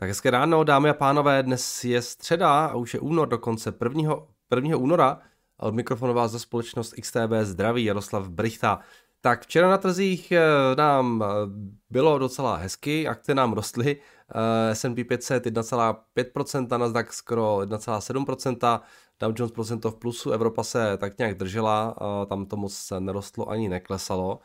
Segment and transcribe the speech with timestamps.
[0.00, 4.16] Tak hezké ráno, dámy a pánové, dnes je středa a už je únor dokonce 1.
[4.54, 4.76] 1.
[4.76, 5.18] února
[5.58, 8.80] a od mikrofonu vás za společnost XTB zdraví Jaroslav Brichta.
[9.20, 10.40] Tak včera na trzích eh,
[10.76, 11.26] nám eh,
[11.90, 13.96] bylo docela hezky, akce nám rostly,
[14.70, 18.80] eh, S&P 500 1,5%, Nasdaq skoro 1,7%,
[19.20, 21.96] Dow Jones procento v plusu, Evropa se tak nějak držela,
[22.28, 24.40] tam to moc nerostlo ani neklesalo.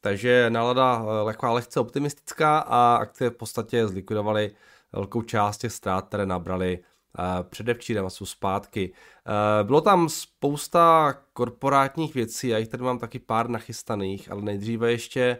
[0.00, 4.50] Takže nálada lehká lehce optimistická a akce v podstatě zlikvidovaly
[4.92, 6.78] velkou část těch ztrát, které nabrali
[7.18, 8.92] eh, předevčírem a jsou zpátky.
[9.26, 14.92] Eh, bylo tam spousta korporátních věcí, já jich tady mám taky pár nachystaných, ale nejdříve
[14.92, 15.38] ještě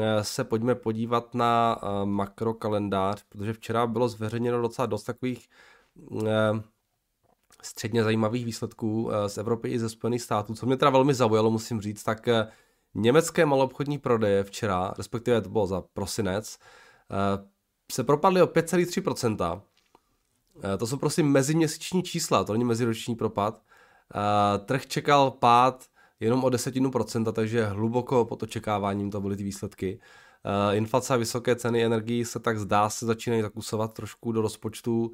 [0.00, 5.48] eh, se pojďme podívat na makrokalendář, protože včera bylo zveřejněno docela dost takových
[7.62, 10.54] středně zajímavých výsledků z Evropy i ze Spojených států.
[10.54, 12.28] Co mě teda velmi zaujalo, musím říct, tak
[12.94, 16.58] německé malobchodní prodeje včera, respektive to bylo za prosinec,
[17.92, 19.62] se propadly o 5,3%.
[20.74, 23.62] Eh, to jsou prostě meziměsíční čísla, to není meziroční propad.
[24.14, 25.84] Eh, trh čekal pád
[26.20, 30.00] jenom o desetinu procenta, takže hluboko pod očekáváním to byly ty výsledky.
[30.44, 35.12] Eh, inflace a vysoké ceny energií se tak zdá se začínají zakusovat trošku do rozpočtu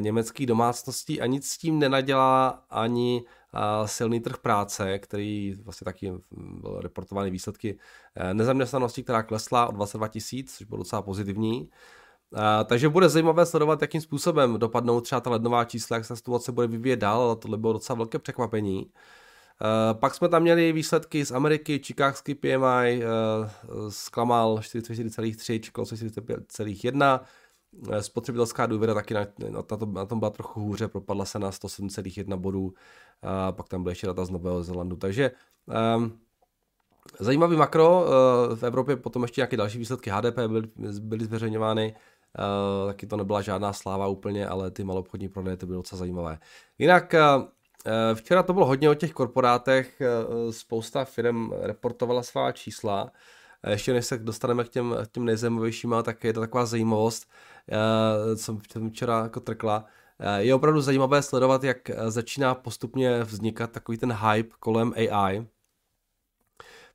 [0.00, 3.24] německých domácností a nic s tím nenadělá ani
[3.86, 7.78] silný trh práce, který vlastně taky byl reportovaný výsledky
[8.32, 11.70] nezaměstnanosti, která klesla o 22 tisíc, což bylo docela pozitivní.
[12.34, 16.52] A, takže bude zajímavé sledovat, jakým způsobem dopadnou třeba ta lednová čísla, jak se situace
[16.52, 18.90] bude vyvíjet dál, ale tohle bylo docela velké překvapení.
[19.60, 27.20] Uh, pak jsme tam měli výsledky z Ameriky, Chicagský PMI uh, zklamal 44,3, čekalo 45,1,
[28.00, 32.36] spotřebitelská důvěra taky na, na, tom, na tom byla trochu hůře, propadla se na 107,1
[32.36, 32.72] bodů, uh,
[33.50, 35.30] pak tam byly ještě data z Nového Zelandu, takže
[35.96, 36.18] um,
[37.20, 38.06] zajímavý makro,
[38.54, 40.68] v Evropě potom ještě nějaké další výsledky HDP byly,
[41.00, 41.94] byly zveřejňovány,
[42.38, 46.38] Uh, taky to nebyla žádná sláva úplně, ale ty malobchodní prodeje to bylo docela zajímavé.
[46.78, 47.44] Jinak uh,
[48.14, 53.12] včera to bylo hodně o těch korporátech, uh, spousta firm reportovala svá čísla.
[53.68, 57.30] Ještě než se dostaneme k těm, těm nejzajímavějším, tak je to taková zajímavost,
[58.36, 59.84] co jsem včera jako trkla.
[60.36, 65.46] Je opravdu zajímavé sledovat, jak začíná postupně vznikat takový ten hype kolem AI.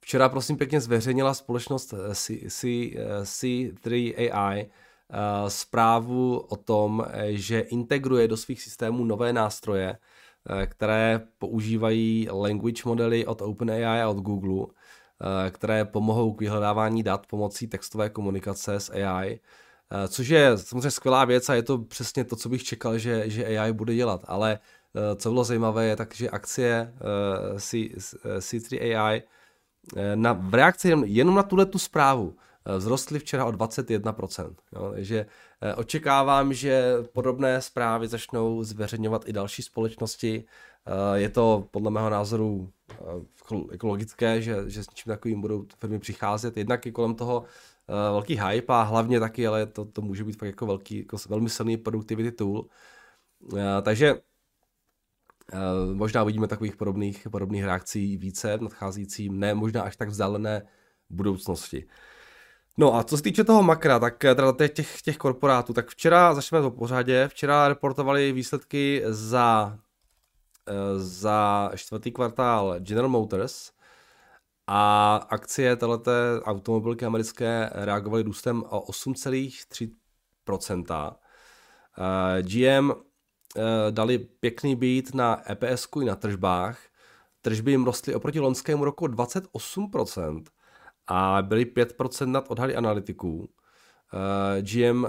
[0.01, 2.67] Včera prosím pěkně zveřejnila společnost C, C,
[3.23, 4.69] C3 AI Eh,
[5.47, 9.97] zprávu o tom, eh, že integruje do svých systémů nové nástroje,
[10.49, 14.65] eh, které používají language modely od OpenAI a od Google,
[15.49, 19.39] které pomohou k vyhledávání dat pomocí textové komunikace s AI,
[20.07, 23.45] což je samozřejmě skvělá věc a je to přesně to, co bych čekal, že, že
[23.45, 24.25] AI bude dělat.
[24.27, 24.59] Ale
[25.15, 26.93] co bylo zajímavé je tak, že akcie
[27.57, 27.77] C,
[28.37, 29.21] C3 AI
[30.15, 34.55] na, v reakci jenom na tuhle tu zprávu Eh, vzrostly včera o 21%.
[34.75, 35.25] Jo, takže
[35.61, 40.43] eh, očekávám, že podobné zprávy začnou zveřejňovat i další společnosti.
[40.85, 42.71] Eh, je to podle mého názoru
[43.71, 46.57] ekologické, že, že s něčím takovým budou firmy přicházet.
[46.57, 47.43] Jednak je kolem toho
[48.11, 51.49] velký hype a hlavně taky, ale to, to může být fakt jako velký, jako velmi
[51.49, 52.65] silný productivity tool.
[53.81, 54.21] Takže
[55.93, 60.61] možná uvidíme takových podobných, podobných reakcí více v nadcházejícím, ne možná až tak vzdálené
[61.09, 61.87] budoucnosti.
[62.77, 66.33] No a co se týče toho makra, tak eh, teda těch, těch korporátů, tak včera,
[66.33, 69.79] začneme to pořadě, včera reportovali výsledky za,
[70.67, 73.71] eh, za čtvrtý kvartál General Motors
[74.67, 76.11] a akcie této
[76.43, 81.17] automobilky americké reagovaly růstem o 8,3%.
[81.97, 82.91] Eh, GM
[83.89, 86.79] dali pěkný beat na EPS i na tržbách.
[87.41, 90.43] Tržby jim rostly oproti loňskému roku 28%,
[91.07, 93.49] a byli 5% nad odhady analytiků.
[94.13, 95.05] Eh, GM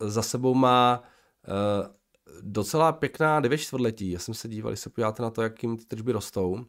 [0.00, 1.06] za sebou má uh,
[2.40, 4.10] docela pěkná 9 čtvrtletí.
[4.10, 6.52] Já jsem se díval, když se podíváte na to, jak jim ty tržby rostou.
[6.52, 6.64] Uh,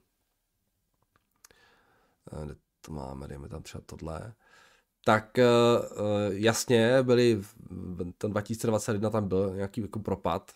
[2.81, 4.33] to máme, dejme tam třeba tohle.
[5.05, 5.37] Tak
[6.29, 7.41] jasně, byli,
[8.17, 10.51] ten 2021 tam byl nějaký jako propad,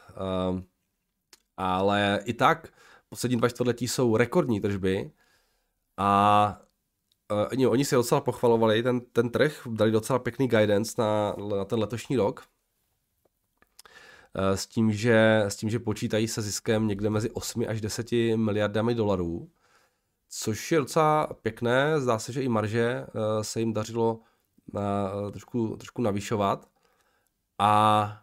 [1.58, 2.74] ale i tak
[3.10, 5.12] poslední dva čtvrtletí jsou rekordní tržby
[5.98, 6.62] a
[7.52, 11.80] oni, oni si docela pochvalovali ten, ten trh, dali docela pěkný guidance na, na ten
[11.80, 12.44] letošní rok.
[14.38, 18.12] Uh, s tím, že, s tím, že počítají se ziskem někde mezi 8 až 10
[18.36, 19.50] miliardami dolarů,
[20.30, 22.02] což je docela pěkné.
[22.02, 24.20] Zdá se, že i marže uh, se jim dařilo
[24.74, 26.70] uh, trošku, trošku navyšovat.
[27.60, 28.18] A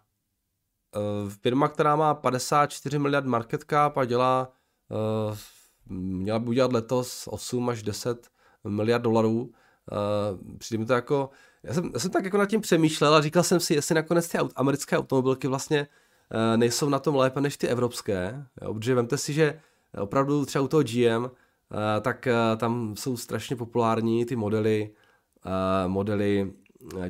[1.29, 4.53] firma, která má 54 miliard market cap a dělá,
[5.87, 8.31] měla by udělat letos 8 až 10
[8.69, 9.51] miliard dolarů,
[9.93, 11.31] Uh, přijde mi to jako,
[11.63, 14.29] já jsem, já jsem tak jako nad tím přemýšlel a říkal jsem si, jestli nakonec
[14.29, 15.89] ty americké automobilky vlastně
[16.35, 19.61] uh, nejsou na tom lépe než ty evropské, jo, protože vemte si, že
[20.01, 21.31] opravdu třeba u toho GM, uh,
[22.01, 24.91] tak tam jsou strašně populární ty modely,
[25.87, 26.53] modely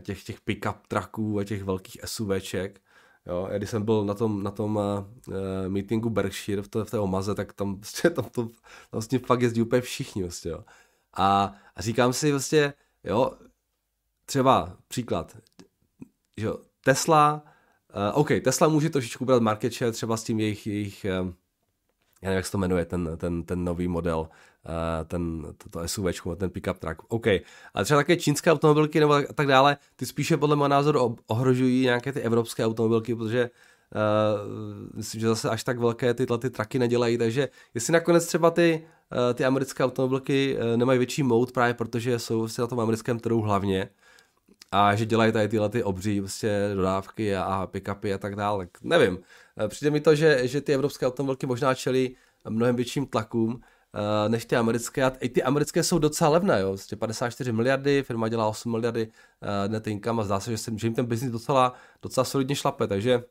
[0.00, 2.80] těch, těch pick-up trucků a těch velkých SUVček,
[3.26, 5.34] Jo, když jsem byl na tom, na tom uh,
[5.68, 8.50] meetingu Berkshire v té, v té Omaze, tak tam, prostě, tam, to, tam
[8.92, 10.22] vlastně fakt jezdí úplně všichni.
[10.22, 10.64] Vlastně, jo.
[11.18, 12.72] A, a říkám si vlastně,
[13.04, 13.32] jo,
[14.24, 15.36] třeba příklad,
[16.36, 16.48] že
[16.84, 17.42] Tesla,
[18.12, 21.32] uh, OK, Tesla může trošičku brát market share třeba s tím jejich, jejich uh,
[22.22, 24.28] já nevím, jak se to jmenuje, ten, ten, ten nový model, uh,
[25.06, 26.06] ten, to, to SUV,
[26.36, 27.26] ten pickup truck, OK.
[27.74, 31.82] Ale třeba také čínské automobilky nebo tak, tak dále, ty spíše podle mého názoru ohrožují
[31.82, 33.50] nějaké ty evropské automobilky, protože
[33.94, 38.50] Uh, myslím, že zase až tak velké tyhle ty traky nedělají, takže jestli nakonec třeba
[38.50, 42.80] ty, uh, ty americké automobilky uh, nemají větší mout právě protože jsou vlastně na tom
[42.80, 43.90] americkém trhu hlavně
[44.72, 48.66] a že dělají tady tyhle ty obří vlastně dodávky a, a pick-upy a tak dále,
[48.66, 49.18] tak nevím.
[49.64, 52.16] Eh, přijde mi to, že, že ty evropské automobilky možná čelí
[52.48, 53.60] mnohem větším tlakům uh,
[54.28, 55.04] než ty americké.
[55.04, 56.68] A i ty americké jsou docela levné, jo.
[56.68, 60.70] Vlastně 54 miliardy, firma dělá 8 miliardy uh, net income a zdá se, že, se,
[60.76, 63.22] že jim ten biznis docela, docela solidně šlape, takže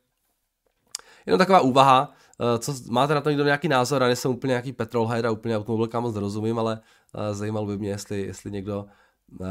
[1.27, 4.73] jenom taková úvaha, uh, co, máte na to někdo nějaký názor, já nejsem úplně nějaký
[4.73, 6.79] petrolhead a úplně automobilkám moc nerozumím, ale
[7.13, 8.85] uh, zajímalo by mě, jestli, jestli někdo
[9.39, 9.47] uh,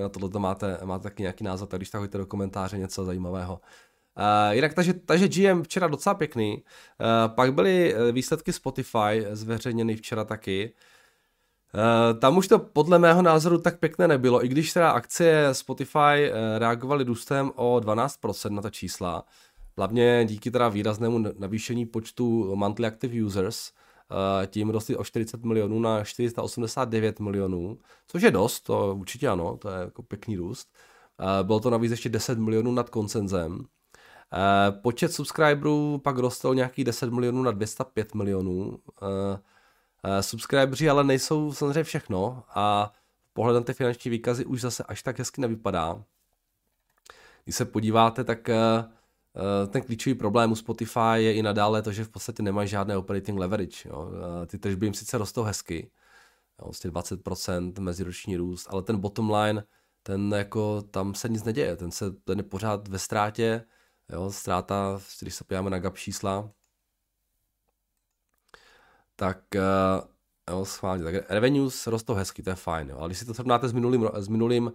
[0.00, 3.60] na tohle máte, máte taky nějaký názor, tak když tak hoďte do komentáře něco zajímavého.
[4.18, 6.56] Uh, jinak, takže, takže GM včera docela pěkný.
[6.56, 10.74] Uh, pak byly eh, výsledky Spotify zveřejněny včera taky.
[11.74, 16.30] Uh, tam už to podle mého názoru tak pěkné nebylo, i když teda akcie Spotify
[16.58, 19.24] reagovaly růstem o 12% na ta čísla,
[19.76, 23.72] hlavně díky teda výraznému navýšení počtu monthly active users,
[24.10, 29.56] uh, tím rostly o 40 milionů na 489 milionů, což je dost, to určitě ano,
[29.56, 30.68] to je jako pěkný růst.
[31.20, 33.66] Uh, bylo to navíc ještě 10 milionů nad koncenzem.
[34.34, 38.78] Eh, počet subscriberů pak rostl nějakých 10 milionů na 205 milionů.
[39.02, 39.38] Eh,
[40.04, 42.92] eh, subscriberi ale nejsou samozřejmě všechno a
[43.32, 46.04] pohled na ty finanční výkazy už zase až tak hezky nevypadá.
[47.44, 48.50] Když se podíváte, tak
[49.68, 53.38] ten klíčový problém u Spotify je i nadále to, že v podstatě nemají žádné operating
[53.38, 53.88] leverage.
[53.88, 54.10] Jo.
[54.46, 55.90] Ty tržby jim sice rostou hezky,
[56.64, 59.64] vlastně 20% meziroční růst, ale ten bottom line,
[60.02, 63.64] ten jako, tam se nic neděje, ten, se, ten je pořád ve ztrátě,
[64.12, 66.50] Jo, ztráta, když se podíváme na GAP čísla,
[69.16, 70.08] tak uh,
[70.50, 72.98] jo, schválně, tak revenues rostou hezky, to je fajn, jo.
[72.98, 74.72] ale když si to srovnáte s minulým, s minulým,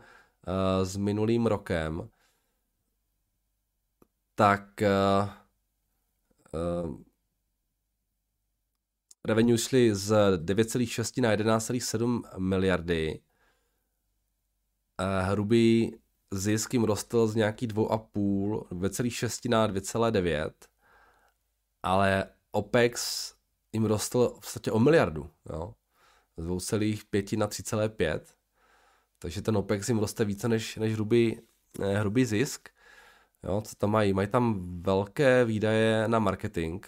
[0.83, 2.09] s minulým rokem,
[4.37, 5.29] tak uh,
[6.53, 6.95] uh,
[9.25, 13.19] revenue šly z 9,6 na 11,7 miliardy.
[15.01, 15.97] Uh, hrubý
[16.31, 20.51] zisk jim rostl z nějaký 2,5, 2,6 na 2,9,
[21.83, 23.33] ale OPEX
[23.73, 25.73] jim rostl v podstatě o miliardu, jo?
[26.37, 28.19] z 2,5 na 3,5,
[29.19, 31.41] takže ten OPEX jim roste více než, než hrubý,
[31.95, 32.76] hrubý zisk.
[33.43, 34.13] Jo, co tam mají?
[34.13, 36.85] Mají tam velké výdaje na marketing,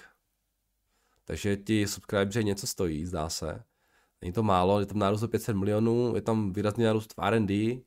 [1.26, 3.64] takže ti subscriberi něco stojí, zdá se.
[4.22, 7.82] Není to málo, je tam nárůst o 500 milionů, je tam výrazný nárůst v R&D,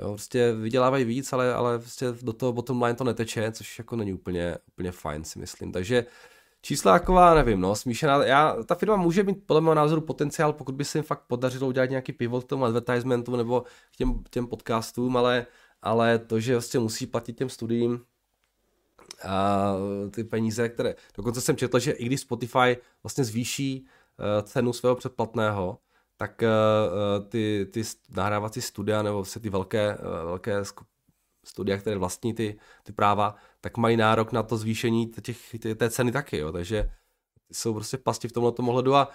[0.00, 3.96] Jo, prostě vydělávají víc, ale, ale prostě do toho bottom line to neteče, což jako
[3.96, 5.72] není úplně, úplně fajn, si myslím.
[5.72, 6.06] Takže
[6.62, 8.24] čísla taková, nevím, no, smíšená.
[8.24, 11.68] Já, ta firma může mít podle mého názoru potenciál, pokud by se jim fakt podařilo
[11.68, 13.60] udělat nějaký pivot k tomu advertisementu nebo
[13.92, 15.46] k těm, těm podcastům, ale,
[15.82, 18.04] ale to, že vlastně musí platit těm studiím,
[19.24, 19.74] a
[20.10, 24.96] ty peníze, které, dokonce jsem četl, že i když Spotify vlastně zvýší uh, cenu svého
[24.96, 25.78] předplatného,
[26.16, 30.62] tak uh, ty, ty nahrávací studia nebo se ty velké, uh, velké
[31.44, 35.38] studia, které vlastní ty, ty práva, tak mají nárok na to zvýšení těch,
[35.76, 36.52] té, ceny taky, jo.
[36.52, 36.90] takže
[37.52, 39.08] jsou prostě pasti v tomhle ohledu a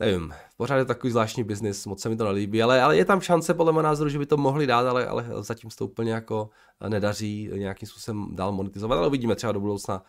[0.00, 3.20] nevím, pořád je takový zvláštní biznis, moc se mi to nelíbí, ale, ale je tam
[3.20, 6.12] šance podle mého názoru, že by to mohli dát, ale, ale zatím se to úplně
[6.12, 6.50] jako
[6.88, 10.02] nedaří nějakým způsobem dál monetizovat, ale uvidíme třeba do budoucna,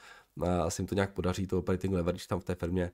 [0.65, 2.91] asi jim to nějak podaří, to operating leverage tam v té firmě,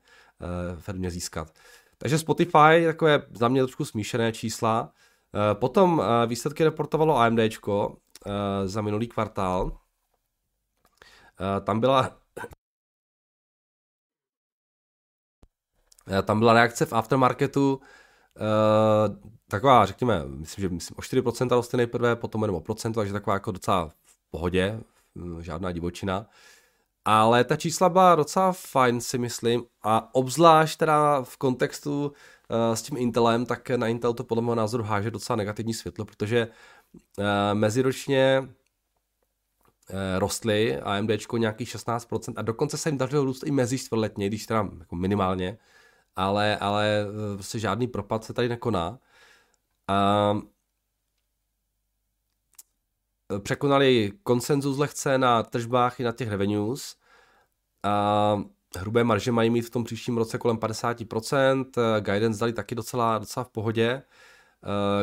[0.80, 1.52] firmě získat.
[1.98, 4.92] Takže Spotify takové za mě trošku smíšené čísla.
[5.34, 7.48] Eh, potom eh, výsledky reportovalo AMD eh,
[8.64, 9.78] za minulý kvartál.
[11.64, 12.18] Tam byla
[16.22, 17.80] tam byla reakce v aftermarketu
[19.48, 23.34] taková, řekněme, myslím, že myslím, o 4% roste nejprve, potom jenom o procento, takže taková
[23.34, 24.80] jako docela v pohodě,
[25.14, 26.26] hm, žádná divočina.
[27.04, 32.12] Ale ta čísla byla docela fajn, si myslím, a obzvlášť teda v kontextu
[32.74, 36.48] s tím Intelem, tak na Intel to podle mého názoru háže docela negativní světlo, protože
[37.52, 38.48] meziročně
[40.18, 44.68] rostly AMD nějakých 16% a dokonce se jim dařilo růst i mezi čtvrtletně, když teda
[44.78, 45.58] jako minimálně,
[46.16, 48.98] ale, ale prostě žádný propad se tady nekoná.
[49.88, 50.38] A
[53.42, 56.96] překonali konsenzus lehce na tržbách i na těch revenues.
[57.82, 58.42] A
[58.78, 61.64] hrubé marže mají mít v tom příštím roce kolem 50%,
[62.00, 64.02] guidance dali taky docela, docela v pohodě.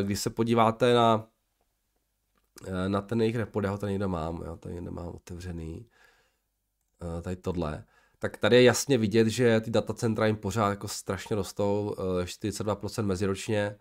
[0.01, 1.27] Když se podíváte na,
[2.87, 5.89] na ten jejich report, já ho tady někde mám, já tady nemám otevřený,
[7.21, 7.85] tady tohle,
[8.23, 13.75] tak tady je jasně vidět, že ty datacentra jim pořád jako strašně rostou, 42% meziročně,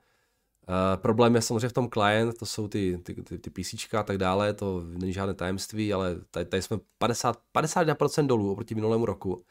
[0.68, 4.02] Uh, problém je samozřejmě v tom client, to jsou ty, ty, ty, ty PC a
[4.02, 9.06] tak dále, to není žádné tajemství, ale tady, tady jsme 50, 51% dolů oproti minulému
[9.06, 9.44] roku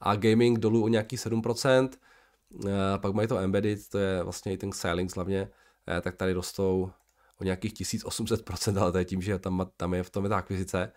[0.00, 1.90] a gaming dolů o nějaký 7%,
[2.50, 5.48] uh, pak mají to embedded, to je vlastně i ten Xilinx hlavně,
[6.02, 6.90] tak tady rostou
[7.40, 10.36] o nějakých 1800%, ale to je tím, že tam, tam je v tom je ta
[10.36, 10.92] akvizice.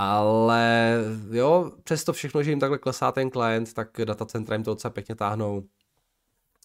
[0.00, 0.96] Ale
[1.30, 5.14] jo, přesto všechno, že jim takhle klesá ten klient, tak datacentra jim to docela pěkně
[5.14, 5.64] táhnou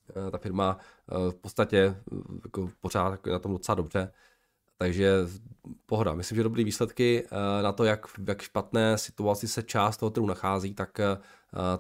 [0.09, 0.77] Eh, ta firma
[1.11, 4.11] eh, v podstatě eh, jako pořád jako na tom docela dobře.
[4.77, 5.11] Takže
[5.85, 6.13] pohoda.
[6.13, 7.27] Myslím, že dobrý výsledky
[7.61, 11.01] na to, jak, jak špatné situaci se část toho trhu nachází, tak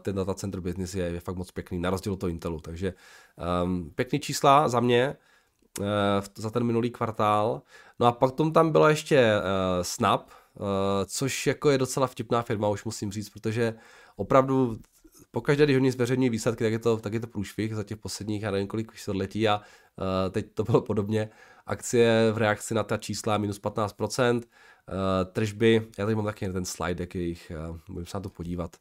[0.01, 2.59] ten data center business je, je fakt moc pěkný, na rozdíl od toho Intelu.
[2.59, 2.93] Takže
[3.63, 5.15] um, pěkný čísla za mě
[5.79, 5.85] uh,
[6.35, 7.61] za ten minulý kvartál.
[7.99, 10.29] No a pak tom tam byla ještě uh, Snap,
[11.05, 13.75] což jako je docela vtipná firma, už musím říct, protože
[14.15, 14.79] opravdu
[15.31, 18.41] pokaždé, když oni zveřejňují výsledky, tak je to, tak je to průšvih za těch posledních,
[18.41, 21.29] já nevím kolik čtvrtletí a uh, teď to bylo podobně.
[21.65, 26.49] Akcie v reakci na ta čísla minus 15%, uh, eh, tržby, já tady mám taky
[26.49, 28.75] ten slide, jak jejich, uh, můžeme se na to podívat.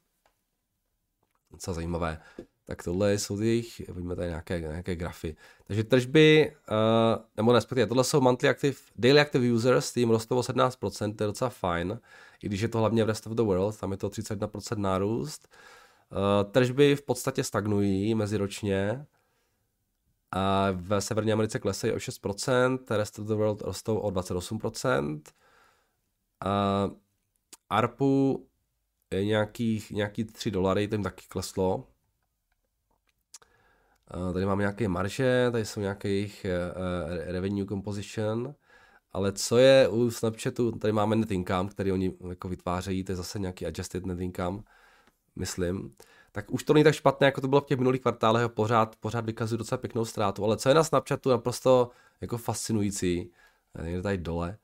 [1.51, 2.21] Docela zajímavé.
[2.65, 5.37] Tak tohle jsou jejich, vidíme tady nějaké, nějaké grafy.
[5.65, 10.41] Takže tržby, uh, nebo respektive, tohle jsou monthly active, daily active users, tím rostou o
[10.41, 12.01] 17%, to je docela fajn,
[12.43, 15.49] i když je to hlavně v rest of the world, tam je to 31% nárůst.
[15.49, 15.59] Uh,
[16.13, 19.07] Eh, tržby v podstatě stagnují meziročně.
[20.31, 25.23] A v Severní Americe klesají o 6%, rest of the world rostou o 28%.
[26.41, 26.91] A
[27.71, 28.47] ARPu
[29.11, 31.89] je nějakých, nějaký 3 dolary, to jim taky kleslo.
[34.33, 38.55] Tady máme nějaké marže, tady jsou nějaké jejich uh, revenue composition.
[39.13, 43.17] Ale co je u Snapchatu, tady máme net income, který oni jako vytvářejí, to je
[43.17, 44.63] zase nějaký adjusted net income
[45.37, 45.97] myslím,
[46.33, 49.27] tak už to není tak špatné, jako to bylo v těch minulých kvartálech, pořád, pořád
[49.27, 51.91] vykazují docela pěknou ztrátu, ale co je na Snapchatu naprosto
[52.21, 53.33] jako fascinující,
[53.83, 54.59] někde tady dole,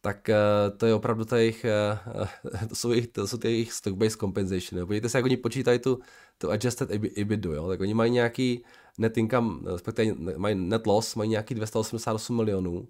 [0.00, 1.30] tak uh, to je opravdu uh,
[2.68, 4.86] to jsou, jejich, to jsou jejich stock-based compensation.
[4.86, 6.00] Podívejte se, jak oni počítají tu,
[6.42, 7.68] tu adjusted EBITDA, jo.
[7.68, 8.64] tak oni mají nějaký
[8.98, 12.88] net income, respektive mají net loss, mají nějaký 288 milionů,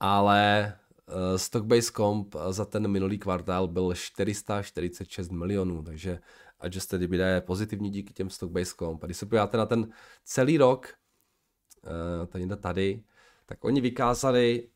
[0.00, 0.72] ale
[1.08, 6.18] uh, stock-based comp za ten minulý kvartál byl 446 milionů, takže
[6.60, 9.04] adjusted EBITDA je pozitivní díky těm stock-based comp.
[9.04, 9.92] A když se podíváte na ten
[10.24, 10.94] celý rok,
[11.84, 13.02] uh, to někde tady,
[13.46, 14.68] tak oni vykázali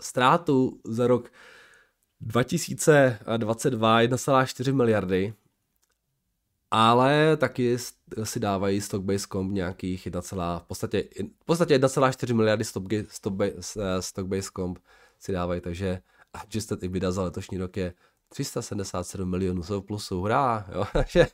[0.00, 1.32] ztrátu za rok
[2.20, 5.34] 2022 1,4 miliardy,
[6.70, 7.78] ale taky
[8.22, 10.20] si dávají stock-based comp nějakých 1,
[10.58, 11.08] v podstatě,
[11.42, 12.64] v podstatě 1,4 miliardy
[14.00, 14.78] stock-based comp
[15.18, 16.00] si dávají, takže
[16.32, 17.94] adjusted EBITDA za letošní rok je
[18.28, 21.26] 377 milionů jsou plusu, hurá, jo, takže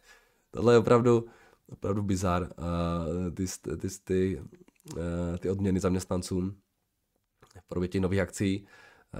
[0.50, 1.26] tohle je opravdu,
[1.68, 3.46] opravdu bizar, uh, ty,
[3.80, 4.42] ty, ty,
[4.96, 6.56] uh, ty odměny zaměstnancům
[7.60, 8.66] v podobě těch nových akcí,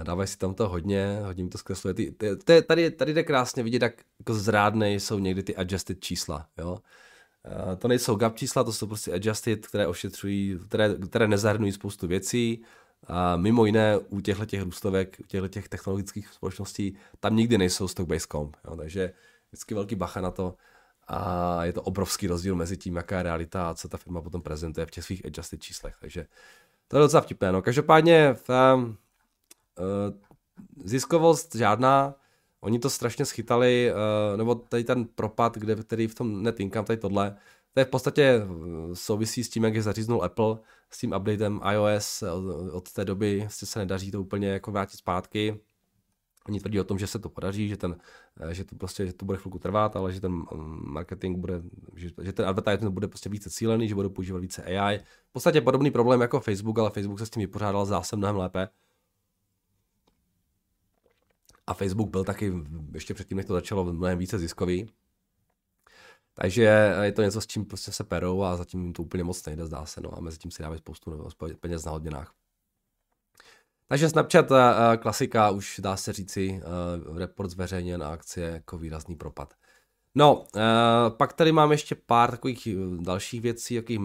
[0.03, 1.93] dávají si tam to hodně, hodně to zkresluje.
[1.93, 5.99] Ty, ty, ty, tady, tady jde krásně vidět, jak jako zrádné jsou někdy ty adjusted
[5.99, 6.71] čísla, jo.
[6.71, 12.07] Uh, to nejsou gap čísla, to jsou prostě adjusted, které ošetřují, které, které nezahrnují spoustu
[12.07, 12.63] věcí,
[13.07, 17.87] a mimo jiné u těchto těch růstovek, u těchto těch technologických společností, tam nikdy nejsou
[17.87, 18.57] stock-based comp.
[18.67, 19.13] Jo, takže
[19.49, 20.55] vždycky velký bacha na to
[21.07, 24.41] a je to obrovský rozdíl mezi tím, jaká je realita a co ta firma potom
[24.41, 25.95] prezentuje v těch svých adjusted číslech.
[25.99, 26.25] Takže
[26.87, 27.51] to je docela vtipné.
[27.51, 27.61] No.
[27.61, 28.93] Každopádně ta, uh,
[30.83, 32.15] ziskovost žádná,
[32.61, 36.85] oni to strašně schytali, uh, nebo tady ten propad, kde, který v tom net income,
[36.85, 37.35] tady tohle,
[37.73, 40.57] to je v podstatě eh, souvisí s tím, jak je zaříznul Apple
[40.89, 42.23] s tím updatem iOS.
[42.71, 45.59] Od té doby se nedaří to úplně jako vrátit zpátky.
[46.47, 47.97] Oni tvrdí o tom, že se to podaří, že, ten,
[48.39, 50.45] eh, že to prostě že to bude chvilku trvat, ale že ten mm,
[50.85, 51.61] marketing bude,
[51.95, 54.99] že, že ten advertising bude prostě více cílený, že bude používat více AI.
[55.29, 58.67] V podstatě podobný problém jako Facebook, ale Facebook se s tím vypořádal zase mnohem lépe.
[61.67, 62.53] A Facebook byl taky
[62.93, 64.89] ještě předtím, než to začalo, mnohem více ziskový.
[66.33, 69.45] Takže je to něco, s čím prostě se perou a zatím jim to úplně moc
[69.45, 71.29] nejde, zdá se, no a mezi tím si dávají spoustu
[71.59, 72.33] peněz na hodinách.
[73.87, 79.15] Takže Snapchat, eh, klasika, už dá se říci, eh, report zveřejněn na akcie jako výrazný
[79.15, 79.53] propad.
[80.15, 80.61] No, eh,
[81.09, 82.67] pak tady mám ještě pár takových
[82.99, 83.99] dalších věcí, jakých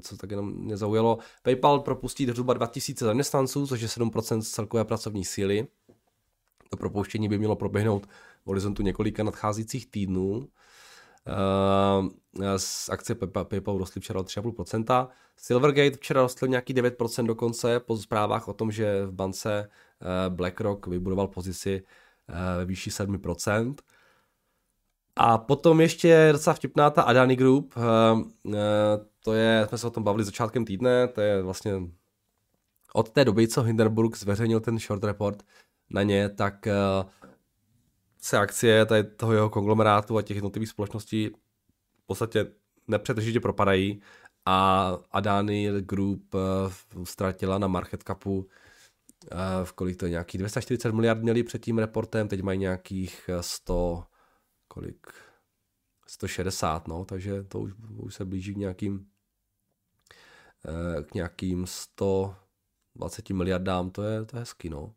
[0.00, 1.18] co tak jenom mě zaujalo.
[1.42, 5.66] PayPal propustí zhruba 2000 zaměstnanců, což je 7% z celkové pracovní síly.
[6.70, 8.06] To propouštění by mělo proběhnout
[8.44, 10.48] v horizontu několika nadcházejících týdnů.
[12.56, 15.08] Z akcie PayPal rostly včera o 3,5%.
[15.36, 20.86] Silvergate včera rostl nějaký 9% dokonce po zprávách o tom, že v bance eh, BlackRock
[20.86, 21.82] vybudoval pozici
[22.28, 23.74] eh, ve výši 7%.
[25.16, 28.60] A potom ještě docela vtipná ta Adani Group, eh,
[29.24, 31.72] to je, jsme se o tom bavili začátkem týdne, to je vlastně
[32.92, 35.42] od té doby, co Hindenburg zveřejnil ten short report
[35.90, 36.68] na ně, tak
[38.20, 41.30] se akcie tady toho jeho konglomerátu a těch jednotlivých společností
[42.02, 42.46] v podstatě
[42.88, 44.02] nepřetržitě propadají
[44.46, 48.46] a Adani Group uh, ztratila na market capu uh,
[49.64, 54.04] v kolik to je nějakých 240 miliard měli před tím reportem, teď mají nějakých 100,
[54.68, 55.06] kolik,
[56.06, 59.06] 160, no, takže to už, už se blíží k nějakým
[61.08, 64.94] k nějakým 120 miliardám, to je, to je hezky, no.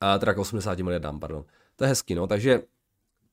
[0.00, 1.44] A teda k 80 miliardám, pardon.
[1.76, 2.62] To je hezky, no, takže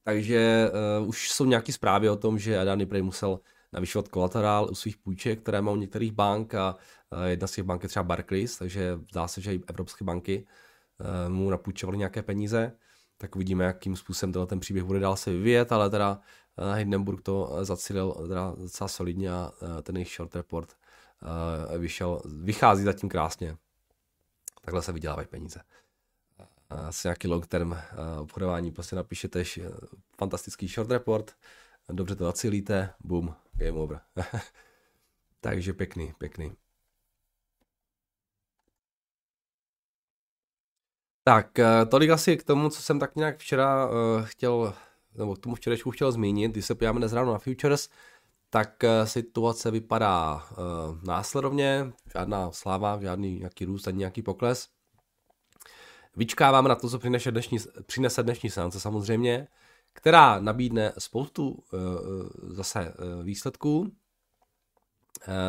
[0.05, 3.39] takže uh, už jsou nějaké zprávy o tom, že Adani Prey musel
[3.74, 6.75] navyšovat kolaterál u svých půjček, které má u některých bank a
[7.10, 10.45] uh, jedna z těch bank je třeba Barclays, takže zdá se, že i evropské banky
[11.00, 12.72] uh, mu napůjčovaly nějaké peníze.
[13.17, 16.19] Tak uvidíme, jakým způsobem tenhle ten příběh bude dál se vyvíjet, ale teda
[16.57, 20.74] uh, Hindenburg to zacílil teda docela solidně a uh, ten jejich short report
[21.74, 23.57] uh, vyšel, vychází zatím krásně.
[24.62, 25.60] Takhle se vydělávají peníze
[26.69, 29.69] asi nějaký long term eh, obchodování, prostě napíšete eh,
[30.17, 31.36] fantastický short report,
[31.89, 34.00] dobře to zacílíte, boom, game over.
[35.41, 36.51] Takže pěkný, pěkný.
[41.24, 43.89] Tak, eh, tolik asi k tomu, co jsem tak nějak včera
[44.24, 44.74] chtěl,
[45.16, 46.51] nebo k tomu včerejšku chtěl zmínit.
[46.51, 47.89] Když se podíváme dnes ráno na futures,
[48.50, 50.48] tak situace vypadá
[51.03, 54.75] následovně, žádná sláva, žádný nějaký růst ani nějaký pokles.
[56.15, 59.47] Vyčkáváme na to, co přinese dnešní, přinese dnešní seance samozřejmě,
[59.93, 61.79] která nabídne spoustu uh,
[62.53, 63.91] zase uh, výsledků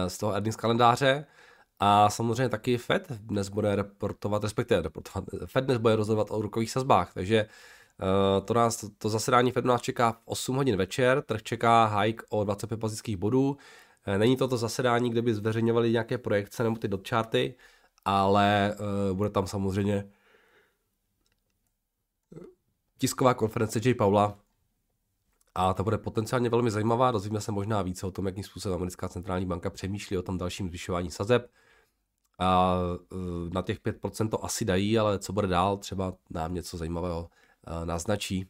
[0.08, 1.26] z toho earnings kalendáře.
[1.80, 6.70] A samozřejmě taky Fed dnes bude reportovat, respektive reportovat, Fed dnes bude rozhodovat o rukových
[6.70, 7.46] sazbách, takže
[8.44, 12.44] to, nás, to zasedání Fedu nás čeká v 8 hodin večer, trh čeká hike o
[12.44, 13.56] 25 bazických bodů,
[14.18, 17.54] Není to to zasedání, kde by zveřejňovali nějaké projekce nebo ty dotcharty,
[18.04, 18.74] ale
[19.12, 20.04] bude tam samozřejmě
[22.98, 23.94] tisková konference J.
[23.94, 24.38] Paula
[25.54, 27.10] a ta bude potenciálně velmi zajímavá.
[27.10, 30.68] Dozvíme se možná více o tom, jakým způsobem americká centrální banka přemýšlí o tom dalším
[30.68, 31.50] zvyšování sazeb.
[32.38, 32.76] A
[33.12, 33.16] e,
[33.54, 37.28] na těch 5% to asi dají, ale co bude dál, třeba nám něco zajímavého
[37.66, 38.48] e, naznačí.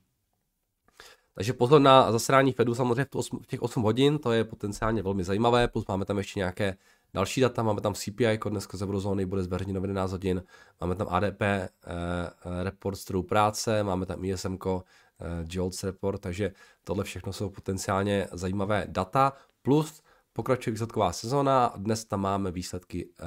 [1.34, 3.06] Takže pozor na zasedání Fedu samozřejmě
[3.42, 6.76] v těch 8 hodin, to je potenciálně velmi zajímavé, plus máme tam ještě nějaké
[7.16, 10.42] Další data, máme tam CPI, dneska z eurozóny bude zveřejněno v 11 hodin,
[10.80, 16.20] máme tam ADP, eh, eh, report z trhu práce, máme tam ISM, eh, JOLTS report,
[16.20, 16.52] takže
[16.84, 20.02] tohle všechno jsou potenciálně zajímavé data, plus
[20.32, 23.24] pokračuje výsledková sezóna, dnes tam máme výsledky eh,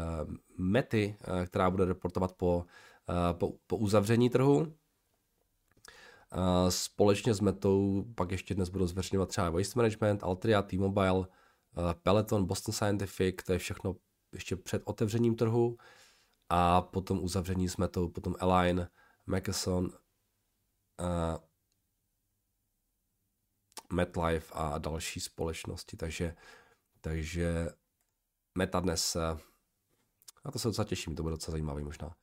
[0.57, 2.65] Mety, eh, která bude reportovat po,
[3.09, 4.73] eh, po, po uzavření trhu,
[6.35, 11.38] Uh, společně s Metou pak ještě dnes budou zveřejňovat třeba Waste Management, Altria, T-Mobile, Eh,
[12.03, 13.95] Peloton, Boston Scientific, to je všechno
[14.33, 15.77] ještě před otevřením trhu
[16.49, 18.87] a potom uzavření jsme to, potom Align,
[19.25, 19.91] Mackeson, uh,
[23.93, 26.35] MetLife a další společnosti, takže,
[27.01, 27.69] takže
[28.57, 29.39] Meta dnes, uh,
[30.43, 32.15] a to se docela těším, to bude docela zajímavý možná.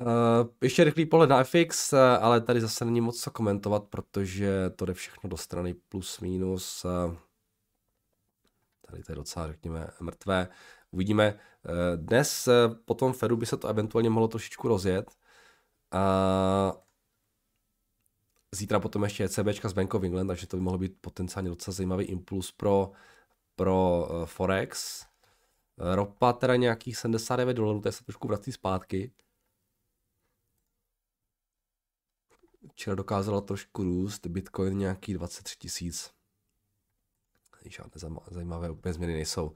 [0.00, 4.70] Uh, ještě rychlý pohled na FX, uh, ale tady zase není moc co komentovat, protože
[4.70, 6.84] to jde všechno do strany plus minus.
[6.84, 7.16] Uh,
[8.94, 10.48] Tady to je docela, řekněme, mrtvé.
[10.90, 11.24] Uvidíme.
[11.24, 12.52] Eh, dnes eh,
[12.84, 15.10] po tom Fedu by se to eventuálně mohlo trošičku rozjet.
[15.90, 16.72] A
[18.54, 21.74] zítra potom ještě ECBčka z Bank of England, takže to by mohlo být potenciálně docela
[21.74, 22.92] zajímavý impuls pro,
[23.56, 25.06] pro eh, Forex.
[25.78, 29.12] Ropa teda nějakých 79 dolarů, to se trošku vrací zpátky.
[32.70, 36.14] Včera dokázala trošku růst, Bitcoin nějaký 23 tisíc
[37.70, 39.52] žádné zajímavé úplně změny nejsou.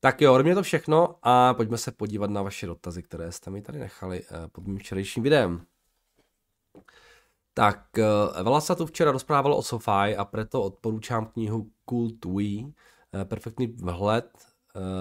[0.00, 3.50] Tak jo, ode mě to všechno a pojďme se podívat na vaše dotazy, které jste
[3.50, 5.66] mi tady nechali eh, pod mým včerejším videem.
[7.54, 7.86] Tak,
[8.42, 12.72] Vela se tu včera rozprával o SoFi a proto odporučám knihu Cult We,
[13.24, 14.30] perfektní vhled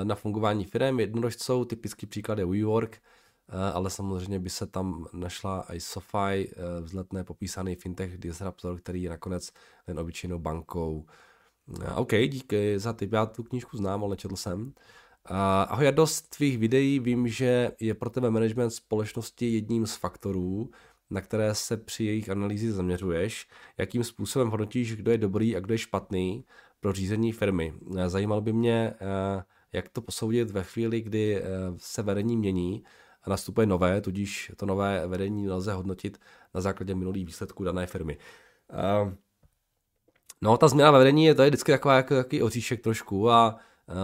[0.04, 1.00] na fungování firm.
[1.00, 3.02] Jednorožců, typický příklad je WeWork,
[3.74, 9.52] ale samozřejmě by se tam našla i SoFi, vzletné popísaný fintech disruptor, který je nakonec
[9.88, 11.06] jen obyčejnou bankou.
[11.96, 14.74] OK, díky za tip, já tu knížku znám, ale nečetl jsem.
[15.26, 20.70] Ahoj, já dost tvých videí vím, že je pro tebe management společnosti jedním z faktorů,
[21.10, 23.48] na které se při jejich analýzi zaměřuješ,
[23.78, 26.46] jakým způsobem hodnotíš, kdo je dobrý a kdo je špatný
[26.80, 27.74] pro řízení firmy.
[28.08, 31.44] Zajímalo by mě, eh, jak to posoudit ve chvíli, kdy eh,
[31.78, 32.84] se vedení mění
[33.24, 36.18] a nastupuje nové, tudíž to nové vedení nelze hodnotit
[36.54, 38.18] na základě minulých výsledků dané firmy.
[38.72, 39.16] Eh,
[40.42, 43.60] no, ta změna ve vedení je je vždycky taková jako, jaký oříšek trošku a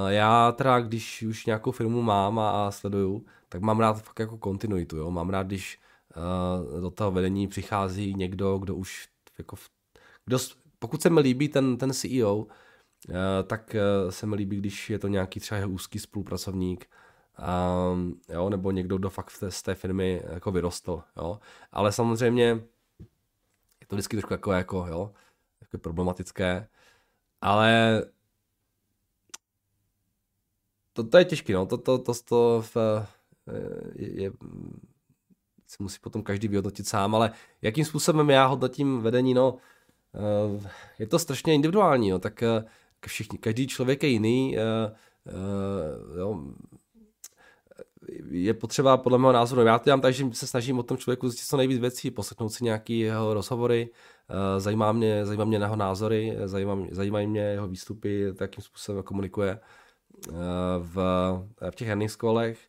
[0.07, 4.37] já teda, když už nějakou firmu mám a, a sleduju, tak mám rád fakt jako
[4.37, 5.11] kontinuitu, jo?
[5.11, 5.79] mám rád, když
[6.15, 9.55] uh, do toho vedení přichází někdo, kdo už jako,
[10.25, 10.37] kdo,
[10.79, 12.45] pokud se mi líbí ten, ten CEO, uh,
[13.47, 16.85] tak uh, se mi líbí, když je to nějaký třeba jeho úzký spolupracovník,
[17.93, 21.39] um, jo, nebo někdo, kdo fakt té, z té firmy jako vyrostl, jo.
[21.71, 22.43] Ale samozřejmě
[23.81, 25.13] je to vždycky trošku jako, jako jo,
[25.73, 26.67] jako problematické,
[27.41, 28.03] ale
[30.93, 32.77] to, to je těžké, no, to, to, to, to v,
[33.95, 34.31] je, je,
[35.67, 37.31] si musí potom každý vyhodnotit sám, ale
[37.61, 39.57] jakým způsobem já hodnotím vedení, no,
[40.15, 42.63] eh, je to strašně individuální, no, tak eh,
[43.07, 44.61] všichni, každý člověk je jiný, eh,
[46.19, 46.53] jo,
[48.29, 51.29] je potřeba podle mého názoru, já to dělám tak, že se snažím o tom člověku
[51.29, 53.89] zjistit co nejvíc věcí, poslechnout si nějaký jeho rozhovory,
[54.57, 59.59] zajímá mě, zajímá mě jeho názory, zajímá, zajímají mě jeho výstupy, jakým způsobem komunikuje
[60.79, 60.95] v,
[61.71, 62.59] v těch herních školech.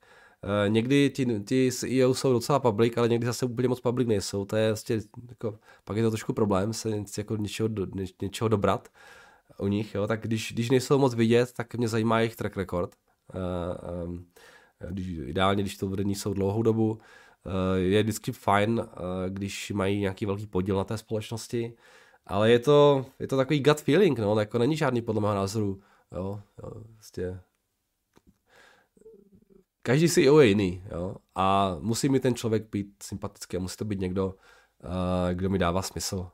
[0.45, 4.45] Eh, někdy ti, ti CEO jsou docela public, ale někdy zase úplně moc public nejsou.
[4.45, 8.89] To je vlastně, jako, pak je to trošku problém se jako něčeho, ně, něčeho dobrat
[9.59, 9.95] u nich.
[9.95, 10.07] Jo?
[10.07, 12.95] Tak když, když nejsou moc vidět, tak mě zajímá jejich track record.
[13.35, 14.27] Uh, um,
[14.91, 18.87] když, ideálně, když to vedení jsou dlouhou dobu, uh, je vždycky fajn, uh,
[19.29, 21.75] když mají nějaký velký podíl na té společnosti,
[22.27, 25.81] ale je to, je to takový gut feeling, no, jako není žádný podle mého názoru
[26.13, 27.41] Jo, jo vlastně
[29.83, 34.01] každý CEO je jiný, jo, a musí mi ten člověk být sympatický, musí to být
[34.01, 36.31] někdo, uh, kdo mi dává smysl,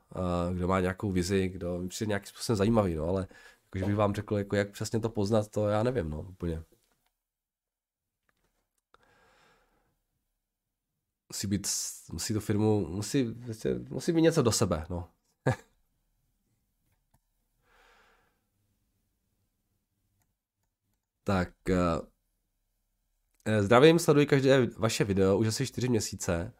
[0.53, 3.27] kdo má nějakou vizi, kdo mi přijde nějakým způsobem zajímavý, no, ale
[3.65, 6.63] jakože bych vám řekl, jako jak přesně to poznat, to já nevím, no, úplně.
[11.29, 11.67] Musí být,
[12.11, 15.09] musí tu firmu, musí, vlastně, musí být něco do sebe, no.
[21.23, 21.75] Tak uh,
[23.59, 26.53] zdravím, sleduji každé vaše video už asi čtyři měsíce.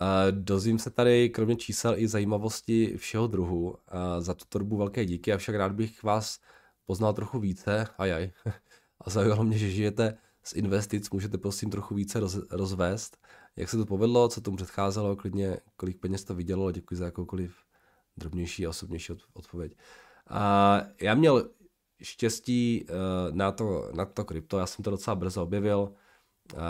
[0.00, 3.70] Uh, dozvím se tady kromě čísel i zajímavosti všeho druhu.
[3.70, 3.76] Uh,
[4.18, 6.40] za tuto dobu velké díky, avšak rád bych vás
[6.86, 7.86] poznal trochu více.
[7.98, 8.30] Ajaj.
[9.00, 13.18] A zajímalo mě, že žijete z investic, můžete prosím trochu více roz, rozvést.
[13.58, 17.56] Jak se to povedlo, co tomu předcházelo, klidně kolik peněz to vydělalo, děkuji za jakoukoliv
[18.16, 19.72] drobnější a osobnější odpověď.
[20.30, 21.50] Uh, já měl
[22.02, 24.58] štěstí uh, na to, na to krypto.
[24.58, 25.94] Já jsem to docela brzo objevil.
[26.54, 26.60] Uh,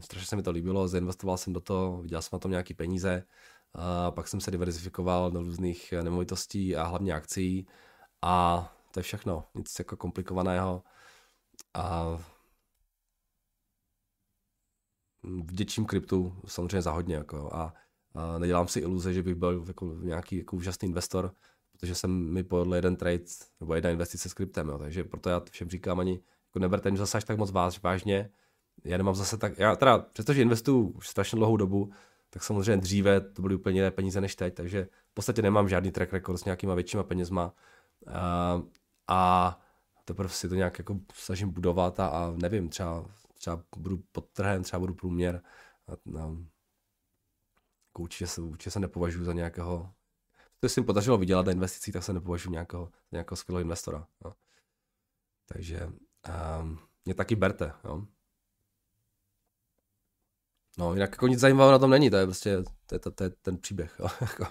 [0.00, 3.24] strašně se mi to líbilo, zainvestoval jsem do toho, viděl jsem na tom nějaký peníze.
[3.74, 7.66] Uh, pak jsem se diverzifikoval do různých nemovitostí a hlavně akcí.
[8.22, 10.82] A to je všechno, nic jako komplikovaného.
[11.74, 12.18] A
[15.22, 17.14] vděčím kryptu samozřejmě za hodně.
[17.14, 17.74] Jako, a,
[18.14, 21.32] a nedělám si iluze, že bych byl jako nějaký jako úžasný investor
[21.80, 23.24] protože jsem mi povedl jeden trade
[23.60, 26.98] nebo jedna investice s kryptem, jo, takže proto já všem říkám ani, jako neberte mě
[26.98, 28.30] zase až tak moc váž, vážně,
[28.84, 31.92] já nemám zase tak, já teda, přestože investuju už strašně dlouhou dobu,
[32.30, 35.90] tak samozřejmě dříve to byly úplně jiné peníze než teď, takže v podstatě nemám žádný
[35.90, 37.54] track record s nějakýma většíma penězma.
[38.06, 38.62] A,
[39.08, 39.60] a
[40.04, 43.04] teprve si to nějak jako snažím budovat a, a nevím, třeba,
[43.40, 45.42] třeba budu pod trhem, třeba budu průměr
[45.86, 46.36] a, a,
[47.88, 49.94] jako určitě, se, určitě se nepovažuji za nějakého
[50.60, 54.06] to mi podařilo vydělat na investicích, tak se nepovažuji nějakého, nějakého skvělého investora.
[54.24, 54.34] Jo.
[55.46, 55.86] Takže
[56.60, 57.72] um, mě taky berte.
[57.84, 58.06] Jo.
[60.78, 63.24] No, jinak jako nic zajímavého na tom není, to je prostě to je, to, to
[63.24, 63.96] je ten příběh.
[63.98, 64.08] Jo.
[64.20, 64.46] Jako.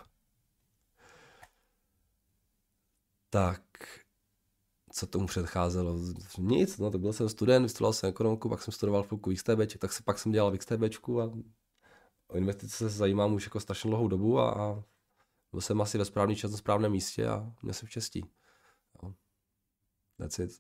[3.29, 3.61] tak,
[4.91, 5.97] co tomu předcházelo?
[6.37, 9.93] Nic, no, to byl jsem student, vystudoval jsem ekonomiku, pak jsem studoval chvilku XTB, tak
[9.93, 11.31] se, pak jsem dělal v XTBčku a
[12.27, 14.83] o investice se zajímám už jako strašně dlouhou dobu a, a
[15.51, 18.25] byl jsem asi ve správný čas na správném místě a měl jsem štěstí.
[19.03, 19.13] No.
[20.17, 20.51] That's it.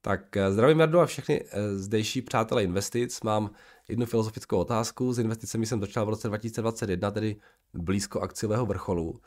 [0.00, 3.22] Tak eh, zdravím Jardu a všechny eh, zdejší přátelé investic.
[3.22, 3.50] Mám
[3.88, 5.12] jednu filozofickou otázku.
[5.12, 7.36] S investicemi jsem začal v roce 2021, tedy
[7.74, 9.20] blízko akciového vrcholu.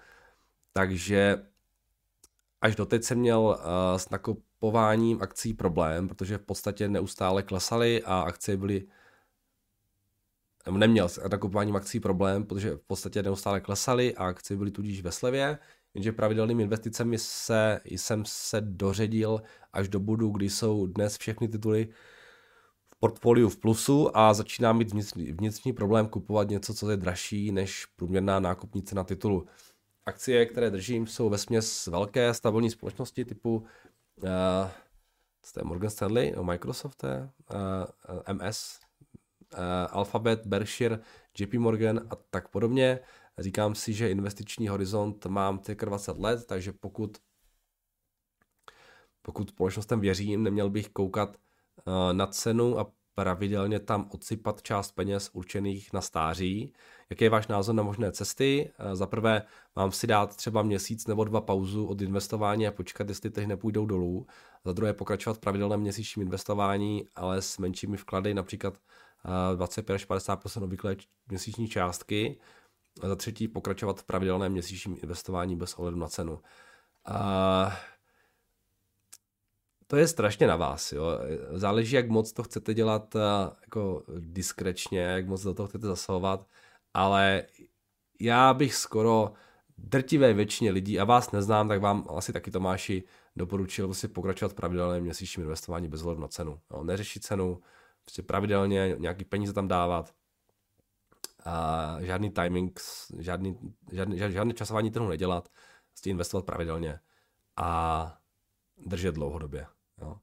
[0.77, 1.45] Takže
[2.61, 3.59] až doteď jsem měl
[3.97, 8.87] s nakupováním akcí problém, protože v podstatě neustále klesaly a akcie byly
[10.71, 15.11] neměl s nakupováním akcí problém, protože v podstatě neustále klesaly a akcie byly tudíž ve
[15.11, 15.59] slevě,
[15.93, 19.41] jenže pravidelnými investicemi se, jsem se doředil
[19.73, 21.87] až do bodu, kdy jsou dnes všechny tituly
[22.93, 27.51] v portfoliu v plusu a začíná mít vnitřní, vnitřní problém kupovat něco, co je dražší
[27.51, 29.47] než průměrná nákupní cena titulu.
[30.07, 34.69] Akcie, které držím, jsou ve směs velké stabilní společnosti typu uh,
[35.53, 38.79] to je Morgan Stanley, no Microsoft uh, MS,
[39.53, 40.99] uh, Alphabet, Berkshire,
[41.39, 42.99] JP Morgan a tak podobně.
[43.39, 47.17] Říkám si, že investiční horizont mám těch 20 let, takže pokud
[49.21, 51.37] pokud společnostem věřím, neměl bych koukat
[51.85, 56.73] uh, na cenu a pravidelně tam odsypat část peněz určených na stáří.
[57.09, 58.71] Jaký je váš názor na možné cesty?
[58.79, 59.41] Uh, za prvé,
[59.75, 63.85] mám si dát třeba měsíc nebo dva pauzu od investování a počkat, jestli teď nepůjdou
[63.85, 64.27] dolů.
[64.65, 68.73] Za druhé, pokračovat v pravidelném měsíčním investování, ale s menšími vklady, například
[69.55, 70.95] 25 až 50 obvyklé
[71.27, 72.39] měsíční částky.
[73.01, 76.39] A za třetí pokračovat v pravidelném měsíčním investování bez ohledu na cenu.
[77.05, 77.77] A
[79.87, 80.91] to je strašně na vás.
[80.91, 81.19] Jo.
[81.51, 83.15] Záleží, jak moc to chcete dělat
[83.61, 86.47] jako diskrečně, jak moc do toho chcete zasahovat,
[86.97, 87.43] ale
[88.19, 89.33] já bych skoro
[89.77, 93.03] drtivé většině lidí, a vás neznám, tak vám asi taky Tomáši
[93.35, 96.59] doporučil si pokračovat v pravidelném měsíčním investování bez ohledu na cenu.
[96.71, 96.83] Jo.
[96.83, 97.61] Neřešit cenu,
[98.05, 100.13] prostě pravidelně nějaký peníze tam dávat.
[101.45, 102.79] A žádný timing,
[103.19, 103.59] žádný,
[103.91, 105.49] žádný, žádný časování trhu nedělat,
[105.89, 106.99] prostě investovat pravidelně
[107.55, 108.17] a
[108.77, 109.65] držet dlouhodobě.
[110.01, 110.17] Jo.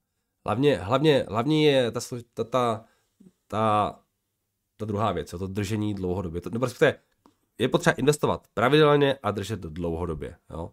[0.46, 2.00] Hlavně, hlavně, hlavně je ta,
[2.34, 2.84] ta, ta,
[3.46, 4.03] ta,
[4.76, 6.40] ta druhá věc, jo, to držení dlouhodobě.
[6.40, 6.66] To, nebo
[7.58, 10.36] je potřeba investovat pravidelně a držet dlouhodobě.
[10.50, 10.70] Jo.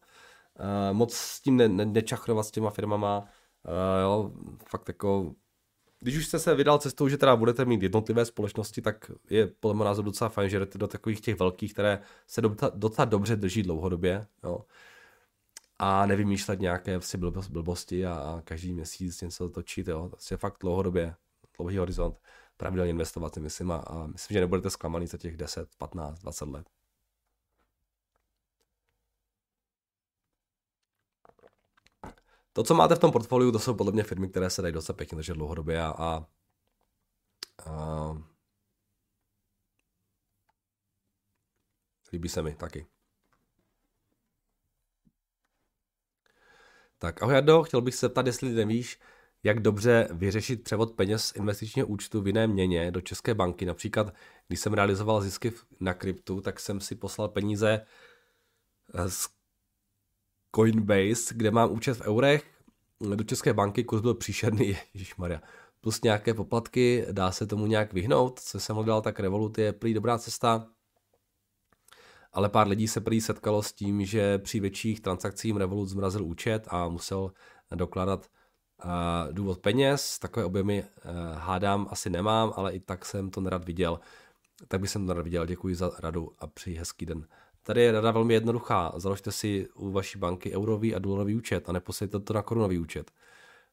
[0.60, 3.20] Uh, moc s tím ne, ne, nečachrovat s těma firmama.
[3.20, 3.26] Uh,
[4.04, 4.32] jo,
[4.70, 5.36] fakt jako
[6.00, 9.76] když už jste se vydal cestou, že teda budete mít jednotlivé společnosti, tak je podle
[9.76, 12.42] mě názoru docela fajn, že jdete do takových těch velkých, které se
[12.74, 14.28] docela dobře drží dlouhodobě.
[14.44, 14.66] Jo.
[15.80, 19.88] A nevymýšlet nějaké vlastně blbosti a, a každý měsíc něco točit.
[19.88, 20.10] Jo.
[20.10, 21.16] To je fakt dlouhodobě,
[21.58, 22.18] dlouhý horizont.
[22.62, 26.50] Pravidelně investovat, si myslím, a, a myslím, že nebudete zklamaný za těch 10, 15, 20
[26.50, 26.70] let.
[32.54, 34.96] To, co máte v tom portfoliu, to jsou podle mě firmy, které se dají docela
[34.96, 36.26] pěkně držet dlouhodobě a, a,
[37.66, 38.14] a
[42.14, 42.88] líbí se mi taky.
[46.98, 49.00] Tak ahoj Jardo, chtěl bych se zeptat, jestli nevíš,
[49.44, 53.66] jak dobře vyřešit převod peněz z investičního účtu v jiné měně do České banky.
[53.66, 54.14] Například,
[54.48, 57.86] když jsem realizoval zisky na kryptu, tak jsem si poslal peníze
[59.08, 59.30] z
[60.56, 62.46] Coinbase, kde mám účet v eurech,
[63.16, 64.78] do České banky kurz byl příšerný,
[65.18, 65.42] Maria.
[65.82, 69.94] plus nějaké poplatky, dá se tomu nějak vyhnout, co jsem hledal, tak Revolut je prý
[69.94, 70.68] dobrá cesta,
[72.34, 76.68] ale pár lidí se prý setkalo s tím, že při větších transakcích Revolut zmrazil účet
[76.68, 77.32] a musel
[77.76, 78.28] dokládat
[79.32, 84.00] důvod peněz, takové objemy uh, hádám asi nemám, ale i tak jsem to nerad viděl.
[84.68, 87.28] Tak bych jsem to nerad viděl, děkuji za radu a přeji hezký den.
[87.64, 88.94] Tady je rada velmi jednoduchá.
[88.96, 93.12] Založte si u vaší banky eurový a dolarový účet a neposílejte to na korunový účet.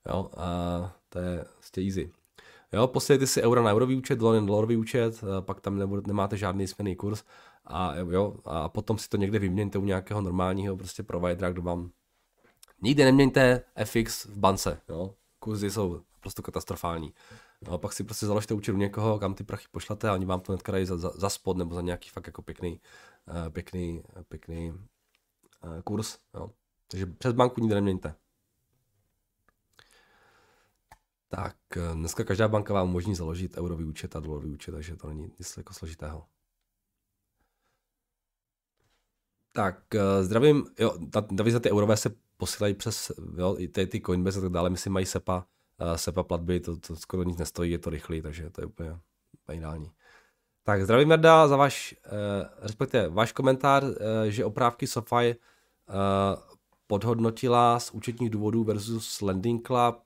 [0.08, 0.46] Jo, a
[1.08, 2.10] to je prostě easy.
[2.72, 6.36] Jo, posílejte si euro na eurový účet, dolar na dolarový účet, pak tam nebude, nemáte
[6.36, 7.24] žádný směný kurz
[7.66, 11.90] a, jo, a potom si to někde vyměňte u nějakého normálního prostě providera, kdo vám
[12.82, 15.14] Nikdy neměňte FX v bance, jo.
[15.38, 17.14] Kurzy jsou prostě katastrofální.
[17.68, 20.40] No, pak si prostě založte účet u někoho, kam ty prachy pošlete a oni vám
[20.40, 22.80] to hnedka dají za, za, za spod nebo za nějaký fakt jako pěkný,
[23.26, 26.18] uh, pěkný, pěkný uh, kurz.
[26.34, 26.50] Jo.
[26.88, 28.14] Takže přes banku nikdy neměňte.
[31.28, 35.08] Tak eh, dneska každá banka vám umožní založit eurový účet a dolarový účet, takže to
[35.08, 36.26] není nic jako složitého.
[39.52, 39.82] Tak,
[40.22, 40.98] zdravím, jo,
[41.30, 44.92] David za ty eurové se posílají přes, jo, ty, ty Coinbase a tak dále, myslím,
[44.92, 45.46] mají SEPA,
[45.96, 48.98] SEPA platby, to, to skoro nic nestojí, je to rychlý, takže to je úplně,
[49.52, 49.90] ideální.
[50.62, 52.10] Tak zdravím Merda za váš, eh,
[52.58, 55.36] respektive váš komentář, eh, že oprávky SoFi eh,
[56.86, 59.96] podhodnotila z účetních důvodů versus Lending Club,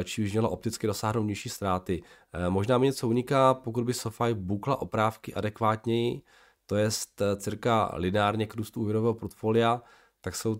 [0.00, 2.02] eh, či už měla opticky dosáhnout nižší ztráty.
[2.32, 6.22] Eh, možná mi něco uniká, pokud by SoFi bukla oprávky adekvátněji,
[6.66, 6.88] to je
[7.36, 9.82] cirka lineárně k růstu úvěrového portfolia,
[10.20, 10.56] tak jsou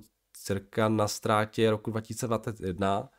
[0.51, 3.11] cirka na ztrátě roku 2021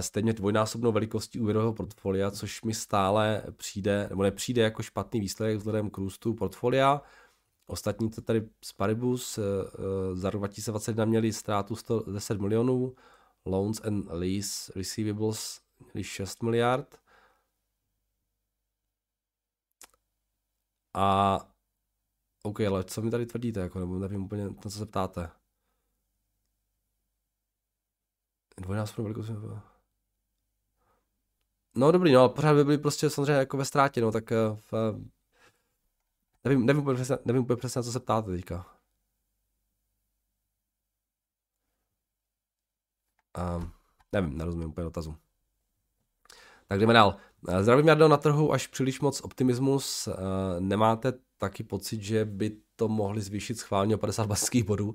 [0.00, 5.90] stejně dvojnásobnou velikostí úvěrového portfolia, což mi stále přijde, nebo nepřijde jako špatný výsledek vzhledem
[5.90, 7.02] k růstu portfolia.
[7.66, 12.94] Ostatní to tady z Paribus eh, eh, za rok 2021 měli ztrátu 110 milionů,
[13.46, 15.60] loans and lease receivables
[15.94, 17.00] měli 6 miliard.
[20.94, 21.38] A
[22.42, 25.39] OK, ale co mi tady tvrdíte, jako, nebo nevím úplně, na co se ptáte.
[28.60, 29.30] Dvojnásobnou velikost.
[31.74, 34.36] No dobrý, no, ale pořád by byli prostě samozřejmě jako ve ztrátě, no, tak eh,
[34.70, 34.72] v,
[36.44, 38.66] nevím, nevím, úplně přesně, nevím úplně přesně, na co se ptáte teďka.
[43.56, 43.72] Um,
[44.12, 45.16] nevím, nerozumím úplně dotazu.
[46.68, 47.16] Tak jdeme dál.
[47.48, 50.08] Eh, zdravím Jardo na trhu až příliš moc optimismus.
[50.58, 54.94] Nemáte taky pocit, že by to mohli zvýšit schválně o 50 basických bodů?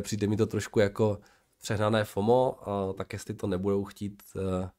[0.00, 1.18] Přijde mi to trošku jako
[1.66, 2.58] přehnané FOMO,
[2.96, 4.70] tak jestli to nebudou chtít eh,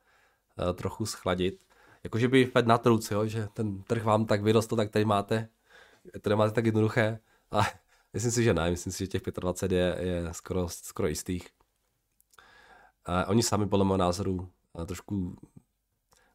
[0.69, 1.59] eh, trochu schladit.
[2.03, 5.49] Jakože by Fed na truc, jo, že ten trh vám tak vyrostl, tak tady máte,
[6.21, 7.19] to nemáte tak jednoduché.
[7.51, 7.61] A
[8.13, 11.49] myslím si, že ne, myslím si, že těch 25 je, je skoro, skoro jistých.
[13.05, 14.49] A oni sami podle mého názoru
[14.81, 15.35] eh, trošku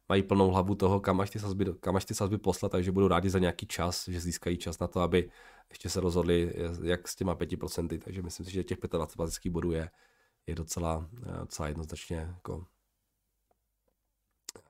[0.09, 3.07] mají plnou hlavu toho, kam až ty sazby, kam až ty sazby poslat, takže budou
[3.07, 5.29] rádi za nějaký čas, že získají čas na to, aby
[5.69, 9.71] ještě se rozhodli, jak s těma 5%, takže myslím si, že těch 25 bazických bodů
[9.71, 9.89] je,
[10.47, 12.65] je docela, eh, docela jednoznačně jako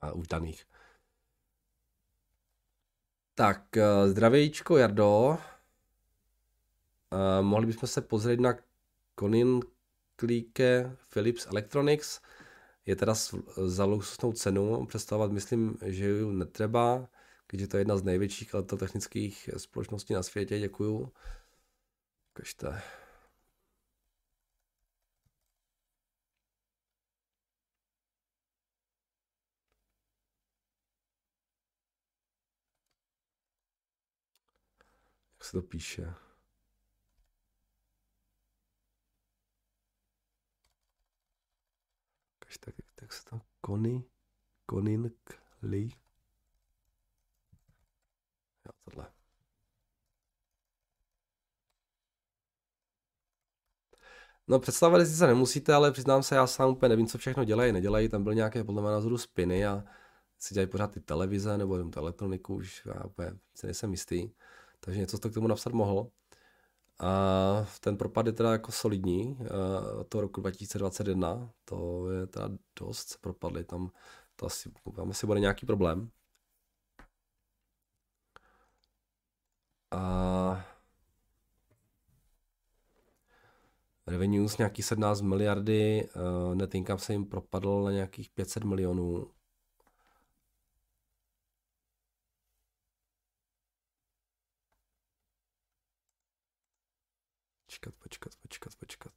[0.04, 0.66] eh, uvítaných.
[3.36, 5.38] Tak, eh, zdravějíčko Jardo.
[7.42, 8.54] mohli bychom se pozrieť na
[9.16, 9.60] Konin
[10.16, 12.22] Klíke Philips Electronics.
[12.86, 13.14] Je teda
[13.66, 14.86] za luxusnou cenu.
[14.86, 17.08] Představovat myslím, že ju netreba,
[17.48, 20.60] když to je jedna z největších elektrotechnických společností na světě.
[20.60, 21.12] Děkuju.
[22.34, 22.82] Kažte.
[35.44, 36.14] Jak se to píše?
[42.66, 44.04] tak, tak se to Kony,
[44.66, 45.90] Koninkli.
[48.66, 49.12] Jo, tohle.
[54.48, 57.72] No představit si se nemusíte, ale přiznám se, já sám úplně nevím, co všechno dělají,
[57.72, 59.84] nedělají, tam byly nějaké podle mého názoru spiny a
[60.40, 64.32] si dělají pořád ty televize nebo tu elektroniku, už já úplně si nejsem jistý
[64.84, 66.08] takže něco jste k tomu napsat mohl.
[67.00, 69.38] A ten propad je teda jako solidní,
[70.00, 73.92] od toho roku 2021, to je teda dost, se tam
[74.36, 76.12] to asi, tam asi bude nějaký problém.
[79.92, 80.66] A
[84.08, 86.10] revenues nějaký 17 miliardy,
[86.54, 89.32] net income se jim propadl na nějakých 500 milionů,
[97.92, 99.14] Počkat, počkat, počkat, počkat.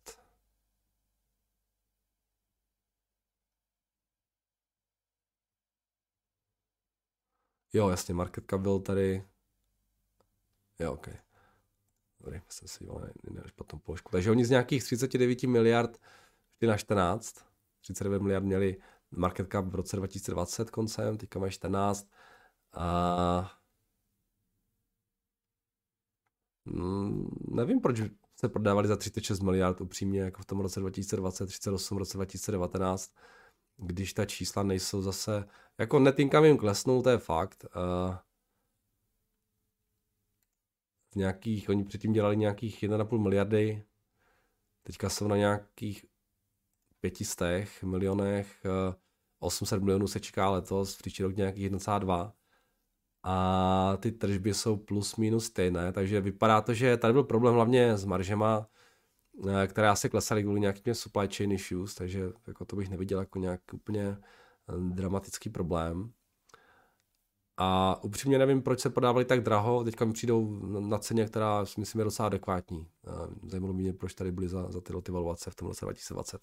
[7.73, 9.29] Jo, jasně, market cap byl tady.
[10.79, 11.09] Jo, ok.
[12.21, 14.11] Dobrý, jsem si na špatnou položku.
[14.13, 15.99] Takže oni z nějakých 39 miliard
[16.59, 17.45] šli na 14.
[17.81, 18.77] 39 miliard měli
[19.11, 22.11] market cap v roce 2020 koncem, teďka mají 14.
[22.73, 23.57] A
[26.67, 28.01] Mm, nevím, proč
[28.37, 33.15] se prodávali za 36 miliard upřímně, jako v tom roce 2020, 38 v roce 2019,
[33.77, 35.45] když ta čísla nejsou zase,
[35.79, 37.65] jako net income jim klesnou, to je fakt.
[37.77, 38.17] Uh,
[41.13, 43.85] v nějakých, oni předtím dělali nějakých 1,5 miliardy,
[44.83, 46.07] teďka jsou na nějakých
[47.01, 48.95] 500 milionech, uh,
[49.39, 52.33] 800 milionů se čeká letos, příští rok nějakých 1,2
[53.29, 57.97] a ty tržby jsou plus minus stejné, takže vypadá to, že tady byl problém hlavně
[57.97, 58.69] s maržema,
[59.49, 63.39] eh, které asi klesaly kvůli nějakým supply chain issues, takže jako to bych neviděl jako
[63.39, 64.23] nějak úplně eh,
[64.95, 66.13] dramatický problém.
[67.57, 71.81] A upřímně nevím, proč se podávali tak draho, teďka mi přijdou na ceně, která si
[71.81, 72.89] myslím je docela adekvátní.
[73.07, 73.11] Eh,
[73.49, 76.41] zajímalo mě, proč tady byly za, za tyhle ty valuace v tom roce 2020.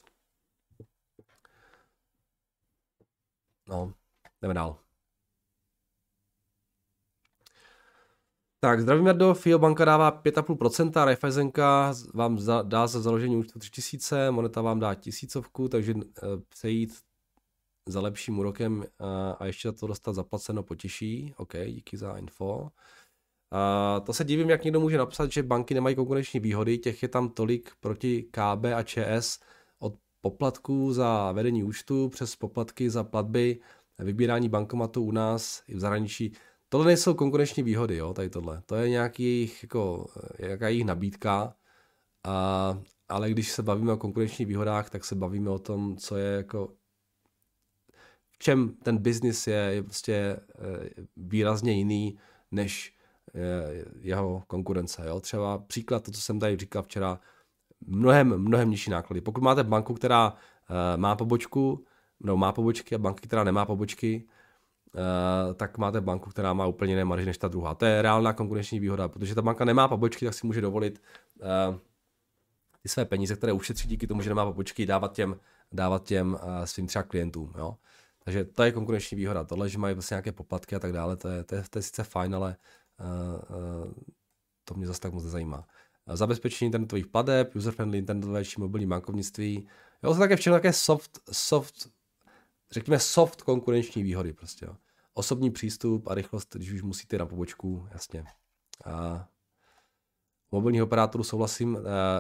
[3.68, 3.94] No,
[4.42, 4.84] jdeme dál.
[8.64, 14.32] Tak, zdravím Jardo, FIO banka dává 5,5%, Raiffeisenka vám za, dá za založení účtu 3000,
[14.32, 16.02] Moneta vám dá tisícovku, takže uh,
[16.50, 16.94] přejít
[17.90, 18.86] za lepším úrokem uh,
[19.40, 21.34] a ještě za to dostat zaplaceno potěší.
[21.38, 22.60] OK, díky za info.
[22.60, 22.70] Uh,
[24.06, 27.30] to se divím, jak někdo může napsat, že banky nemají konkurenční výhody, těch je tam
[27.30, 29.40] tolik proti KB a ČS
[29.80, 33.60] od poplatků za vedení účtu přes poplatky za platby,
[34.00, 36.34] vybírání bankomatu u nás i v zahraničí.
[36.74, 38.62] Tohle nejsou konkurenční výhody, jo, tady tohle.
[38.66, 40.08] To je nějaký jejich, jako,
[40.40, 41.56] nějaká jejich nabídka,
[42.24, 46.36] a, ale když se bavíme o konkurenčních výhodách, tak se bavíme o tom, co je
[46.36, 46.74] jako
[48.32, 50.40] v čem ten biznis je, je prostě eh,
[51.18, 52.18] výrazně jiný
[52.52, 52.98] než
[53.36, 55.04] eh, jeho konkurence.
[55.08, 55.20] Jo?
[55.20, 57.20] Třeba příklad, to, co jsem tady říkal včera,
[57.88, 59.22] mnohem, mnohem nižší náklady.
[59.22, 60.36] Pokud máte banku, která
[60.96, 61.86] má pobočku,
[62.20, 64.28] no má pobočky a banky, která nemá pobočky,
[65.56, 67.76] tak máte banku, která má úplně jiné marži než ta druhá.
[67.76, 71.02] To je reálná konkurenční výhoda, protože ta banka nemá pobočky, tak si může dovolit
[71.42, 71.78] uh,
[72.82, 75.40] ty své peníze, které ušetří díky tomu, že nemá pobočky, dávat těm,
[75.72, 77.54] dávat těm uh, svým třeba klientům.
[77.58, 77.78] Jo?
[78.24, 79.44] Takže to je konkurenční výhoda.
[79.44, 81.84] Tohle, že mají vlastně nějaké poplatky a tak dále, to je, to je, to je
[81.84, 82.56] sice fajn, ale
[84.64, 85.68] to mě zase tak moc nezajímá
[86.08, 89.68] zabezpečení internetových plateb, user-friendly internetové či mobilní bankovnictví.
[90.04, 91.90] Jo, to také všechno také soft, soft,
[92.72, 94.66] řekněme soft konkurenční výhody prostě.
[94.66, 94.76] Jo.
[95.14, 98.24] Osobní přístup a rychlost, když už musíte na pobočku, jasně.
[98.86, 99.28] A
[100.52, 101.78] mobilních operátorů souhlasím,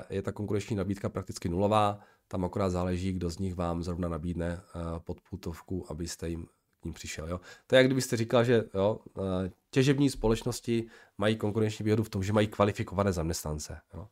[0.09, 4.61] je ta konkurenční nabídka prakticky nulová, tam akorát záleží, kdo z nich vám zrovna nabídne
[5.05, 6.47] podputovku, abyste jim
[6.85, 7.29] ním přišel.
[7.29, 7.39] Jo?
[7.67, 10.87] To je, jak kdybyste říkal, že jo, eh, těžební společnosti
[11.17, 13.79] mají konkurenční výhodu v tom, že mají kvalifikované zaměstnance.
[13.93, 14.07] Jo?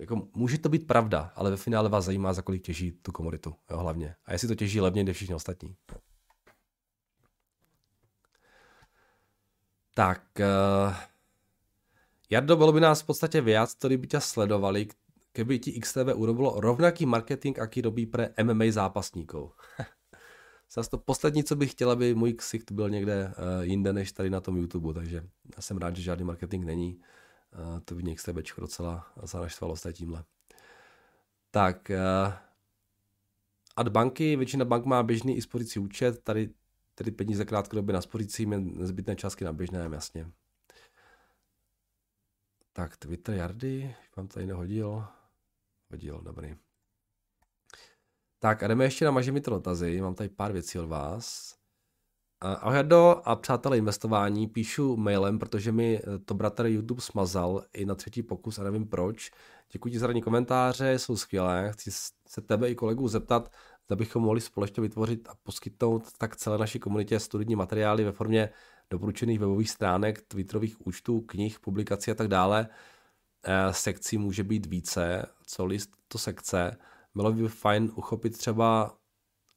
[0.00, 3.54] Jako, může to být pravda, ale ve finále vás zajímá, za kolik těží tu komoditu,
[3.70, 4.14] jo, hlavně.
[4.26, 5.76] A jestli to těží levně než všichni ostatní.
[9.94, 10.94] Tak, uh,
[12.30, 14.88] Jardo, bylo by nás v podstatě viac, ktorí by ťa sledovali,
[15.32, 19.56] keby ti XTV urobilo rovnaký marketing, aký robí pre MMA zápasníkov.
[20.74, 24.30] Zase to poslední, co bych chtěl, aby můj ksicht byl někde uh, jinde než tady
[24.30, 25.16] na tom YouTube, takže
[25.56, 27.00] já jsem rád, že žádný marketing není.
[27.84, 30.24] To by někde XTBčko docela zanaštvalo s tímhle.
[31.50, 32.32] Tak, uh,
[33.76, 36.50] ad banky, většina bank má běžný i spořící účet, tady
[36.94, 40.30] tedy peníze krátkodobě na spořící, nezbytné částky na běžném, jasně.
[42.72, 45.04] Tak, Twitter Jardy, vám tady nehodil.
[45.90, 46.56] Hodil, dobrý.
[48.38, 50.00] Tak a jdeme ještě na mažemito dotazy.
[50.00, 51.57] Mám tady pár věcí od vás.
[52.40, 57.94] Ahoj Jardo a přátelé investování, píšu mailem, protože mi to bratr YouTube smazal i na
[57.94, 59.30] třetí pokus a nevím proč.
[59.72, 61.72] Děkuji ti za radní komentáře, jsou skvělé.
[61.72, 61.90] Chci
[62.26, 63.52] se tebe i kolegů zeptat,
[63.86, 68.50] zda bychom mohli společně vytvořit a poskytnout tak celé naší komunitě studijní materiály ve formě
[68.90, 72.68] doporučených webových stránek, twitterových účtů, knih, publikací a tak dále.
[73.44, 76.76] Eh, sekcí může být více, co list to sekce
[77.14, 78.96] bylo by fajn uchopit třeba,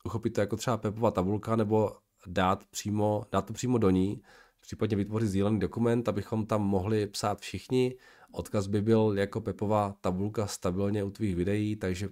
[0.04, 1.98] uchopit to jako třeba Pepova tabulka nebo
[2.28, 4.22] dát, přímo, dát to přímo do ní,
[4.60, 7.96] případně vytvořit sdílený dokument, abychom tam mohli psát všichni.
[8.32, 12.10] Odkaz by byl jako Pepova tabulka stabilně u tvých videí, takže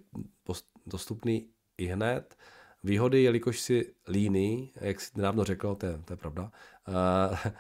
[0.86, 1.47] dostupný
[1.78, 2.38] i hned.
[2.84, 6.51] Výhody, jelikož si líný, jak jsi nedávno řekl, to je, to je pravda,
[6.88, 7.51] uh, uh,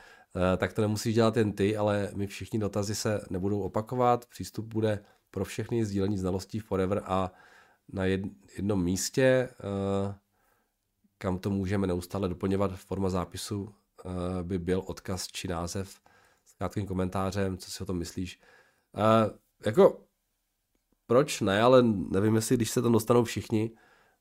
[0.57, 5.03] tak to nemusíš dělat jen ty, ale my všichni dotazy se nebudou opakovat, přístup bude
[5.31, 7.31] pro všechny sdílení znalostí forever a
[7.93, 10.15] na jednom místě, eh,
[11.21, 13.73] kam to můžeme neustále doplňovat forma zápisu,
[14.05, 15.99] eh, by byl odkaz či název
[16.45, 18.39] s krátkým komentářem, co si o tom myslíš.
[18.97, 20.03] Uh, jako,
[21.07, 23.71] proč ne, ale nevím, jestli když se tam dostanou všichni,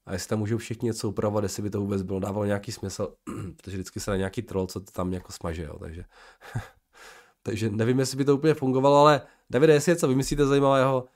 [0.07, 3.15] a jestli tam můžou všichni něco upravovat, jestli by to vůbec bylo dávalo nějaký smysl,
[3.57, 6.05] protože vždycky se na nějaký troll, co to tam jako smaže, jo, takže,
[7.43, 11.09] takže nevím, jestli by to úplně fungovalo, ale Davide, jestli něco vymyslíte zajímavého,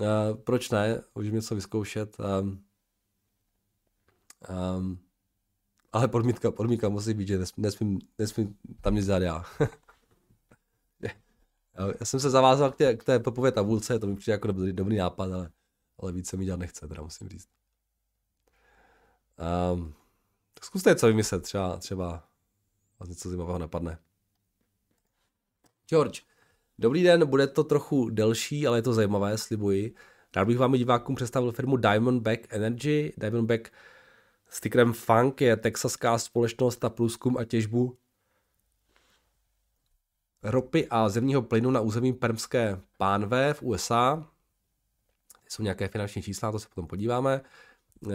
[0.00, 1.02] Uh, proč ne?
[1.14, 2.16] Můžeme něco vyzkoušet.
[2.18, 2.64] Um,
[5.94, 9.44] ale podmítka, podmítka musí být, že nesmím, nesmím tam nic dělat já.
[12.00, 14.72] já jsem se zavázal k té, k té popové tabulce, to mi přijde jako dobrý,
[14.72, 15.50] dobrý nápad, ale,
[15.98, 17.48] ale víc se mi dělat nechce, teda musím říct.
[19.72, 19.94] Um,
[20.54, 22.28] tak zkuste něco vymyslet, třeba, třeba
[23.00, 23.98] vás něco zajímavého napadne.
[25.88, 26.22] George,
[26.78, 29.94] Dobrý den, bude to trochu delší, ale je to zajímavé, slibuji.
[30.36, 33.12] Rád bych vám divákům představil firmu Diamondback Energy.
[33.16, 33.72] Diamondback
[34.54, 37.96] s tikrem Funk je texaská společnost na průzkum a těžbu
[40.42, 44.26] ropy a zemního plynu na území Permské pánve v USA.
[45.48, 47.40] Jsou nějaké finanční čísla, to se potom podíváme.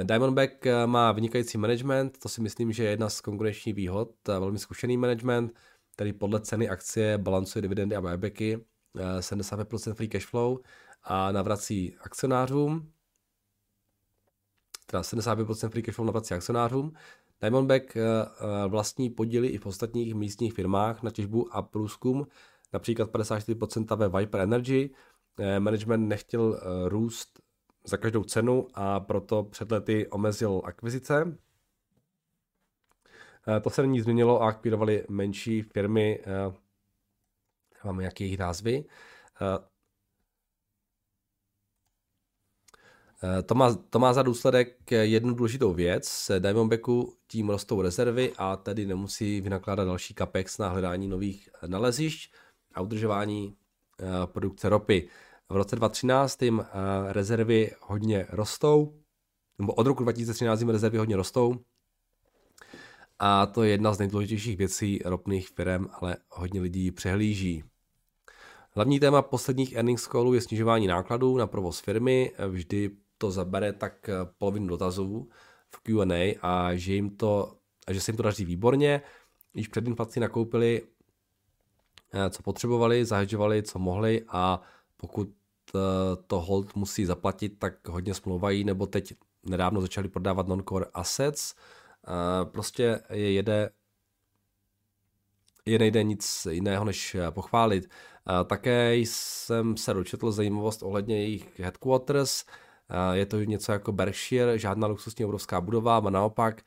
[0.03, 4.97] Diamondback má vynikající management, to si myslím, že je jedna z konkurenčních výhod, velmi zkušený
[4.97, 5.53] management
[5.99, 8.65] který podle ceny akcie balancuje dividendy a buybacky,
[9.19, 10.59] 75% eh, free cash flow
[11.03, 12.91] a navrací akcionářům,
[14.91, 16.93] teda 75% free cash flow navrací akcionářům.
[17.41, 22.27] Diamondback eh, eh, vlastní podíly i v ostatních místních firmách na těžbu a průzkum,
[22.73, 24.89] například 54% ve Viper Energy.
[25.59, 27.39] Management nechtěl růst
[27.85, 31.37] za každou cenu a proto před lety omezil akvizice.
[33.61, 36.19] To se není změnilo a akvirovali menší firmy,
[37.85, 38.85] máme nějaké jejich názvy.
[43.45, 46.31] To má, to má za důsledek jednu důležitou věc.
[46.39, 52.33] Diamondbacku tím rostou rezervy a tedy nemusí vynakládat další capex na hledání nových nalezišť
[52.73, 53.55] a udržování
[54.25, 55.07] produkce ropy.
[55.49, 56.65] V roce 2013 jim
[57.07, 58.93] rezervy hodně rostou,
[59.59, 61.55] nebo od roku 2013 jim rezervy hodně rostou
[63.19, 67.63] a to je jedna z nejdůležitějších věcí ropných firm, ale hodně lidí přehlíží.
[68.71, 72.31] Hlavní téma posledních earnings callů je snižování nákladů na provoz firmy.
[72.47, 72.89] Vždy
[73.19, 75.29] to zabere tak polovinu dotazů
[75.69, 77.57] v Q&A a že, jim to,
[77.87, 79.01] a že se jim to daří výborně.
[79.53, 80.81] Již před inflací nakoupili,
[82.13, 84.61] eh, co potřebovali, zahedžovali, co mohli a
[84.97, 85.29] pokud
[85.75, 85.79] eh,
[86.27, 89.13] to hold musí zaplatit, tak hodně smlouvají, nebo teď
[89.43, 91.55] nedávno začali prodávat non-core assets.
[92.07, 93.69] Eh, prostě je jede
[95.65, 97.89] je nejde nic jiného, než pochválit.
[98.45, 102.45] Také jsem se dočetl zajímavost ohledně jejich headquarters.
[103.13, 106.61] Je to něco jako Berkshire, žádná luxusní obrovská budova, a naopak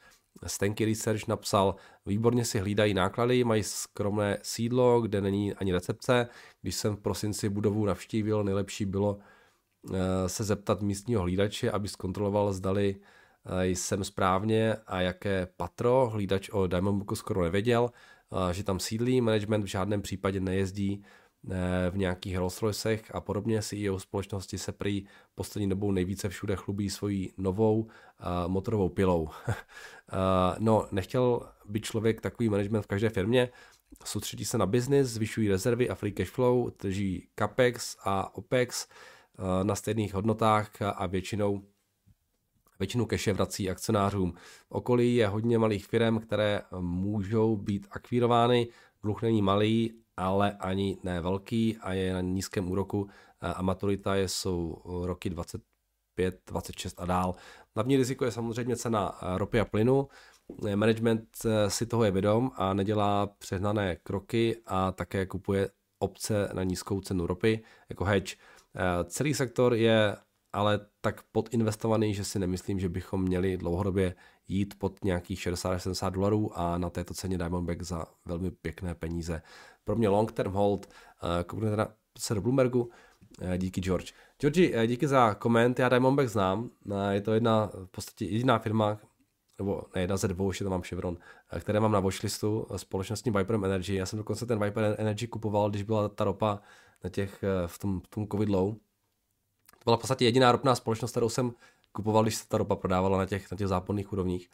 [0.47, 1.75] Stanky Research napsal,
[2.07, 6.29] výborně si hlídají náklady, mají skromné sídlo, kde není ani recepce.
[6.63, 9.19] Když jsem v prosinci budovu navštívil, nejlepší bylo
[9.95, 12.97] eh, se zeptat místního hlídače, aby zkontroloval, zdali
[13.47, 16.11] eh, jsem správně a jaké patro.
[16.13, 17.91] Hlídač o Diamondbooku skoro nevěděl,
[18.51, 21.22] eh, že tam sídlí, management v žádném případě nejezdí Eh,
[21.91, 23.63] v nějakých Rolls Roycech a podobně.
[23.63, 27.89] CEO společnosti se prý poslední dobou nejvíce všude chlubí svojí novou uh,
[28.47, 29.23] motorovou pilou.
[29.23, 29.33] uh,
[30.59, 33.49] no, nechtěl by člověk takový management v každé firmě,
[34.05, 38.87] soustředí se na biznis, zvyšují rezervy a free cash flow, drží capex a opex
[39.39, 41.63] uh, na stejných hodnotách a většinou
[42.79, 44.33] většinu keše vrací akcionářům.
[44.69, 48.69] V okolí je hodně malých firm, které můžou být akvírovány,
[49.03, 53.09] dluh není malý ale ani ne velký a je na nízkém úroku
[53.41, 57.35] a maturita je, jsou roky 25, 26 a dál.
[57.75, 60.09] Hlavní riziko je samozřejmě cena ropy a plynu.
[60.75, 66.63] Management eh, si toho je vědom a nedělá přehnané kroky a také kupuje obce na
[66.63, 68.37] nízkou cenu ropy jako hedge.
[68.77, 70.17] Eh, celý sektor je
[70.53, 74.15] ale tak podinvestovaný, že si nemyslím, že bychom měli dlouhodobě
[74.49, 79.43] jít pod nějakých 60-70 dolarů a na této ceně Diamondback za velmi pěkné peníze.
[79.85, 81.87] Pro mě long term hold, uh, koukněte
[82.19, 84.13] se do Bloombergu, uh, díky George.
[84.41, 86.71] Georgi, uh, díky za koment, já Diamondback znám,
[87.11, 88.99] je to jedna v podstatě jediná firma,
[89.59, 91.19] nebo ne, jedna ze dvou, ještě tam mám Chevron,
[91.61, 93.95] které mám na watchlistu společností Viper Energy.
[93.95, 96.61] Já jsem dokonce ten Viper Energy kupoval, když byla ta ropa
[97.05, 98.75] na těch, v tom, v tom covid low.
[98.75, 101.53] To byla v podstatě jediná ropná společnost, kterou jsem
[101.93, 104.51] kupoval, když se ta ropa prodávala na těch, na těch záporných úrovních.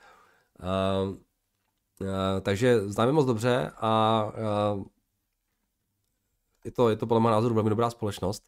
[0.62, 2.06] Uh, uh,
[2.42, 4.24] takže známe moc dobře a
[4.76, 4.84] uh,
[6.68, 8.42] je to, je to podle mého názoru velmi dobrá společnost.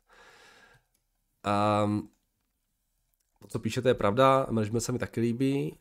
[1.84, 2.08] Um,
[3.38, 5.78] to, co píšete, je pravda, management se mi taky líbí.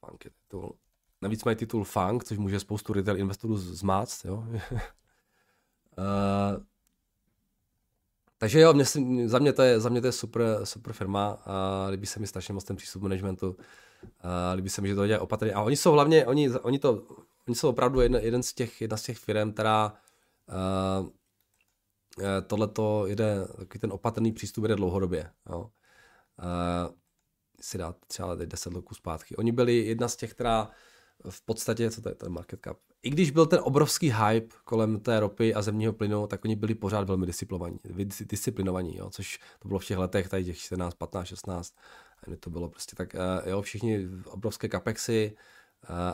[0.00, 0.74] Funk je titul.
[1.22, 4.24] Navíc mají titul Funk, což může spoustu retail investorů zmáct.
[4.24, 4.36] Jo?
[4.36, 4.46] uh,
[8.38, 8.84] takže jo, mě,
[9.26, 12.26] za, mě to je, za mě to je super, super firma a líbí se mi
[12.26, 13.56] strašně moc ten přístup managementu.
[14.20, 15.52] A líbí se mi, že to dělají opatrně.
[15.52, 17.02] A oni jsou hlavně, oni, oni, to,
[17.48, 19.92] oni jsou opravdu jeden, jeden z těch, jedna z těch firm, která
[21.02, 21.08] uh,
[22.46, 25.30] tohle to jede, takový ten opatrný přístup jede dlouhodobě.
[25.50, 25.60] Jo.
[25.60, 26.94] Uh,
[27.60, 29.36] si dát třeba 10 roků zpátky.
[29.36, 30.70] Oni byli jedna z těch, která
[31.30, 35.00] v podstatě, co to je ten market cap, i když byl ten obrovský hype kolem
[35.00, 37.26] té ropy a zemního plynu, tak oni byli pořád velmi
[38.20, 41.74] disciplinovaní, jo, což to bylo v těch letech, tady těch 14, 15, 16,
[42.22, 43.16] a to bylo prostě tak,
[43.46, 45.36] jo, všichni obrovské capexy,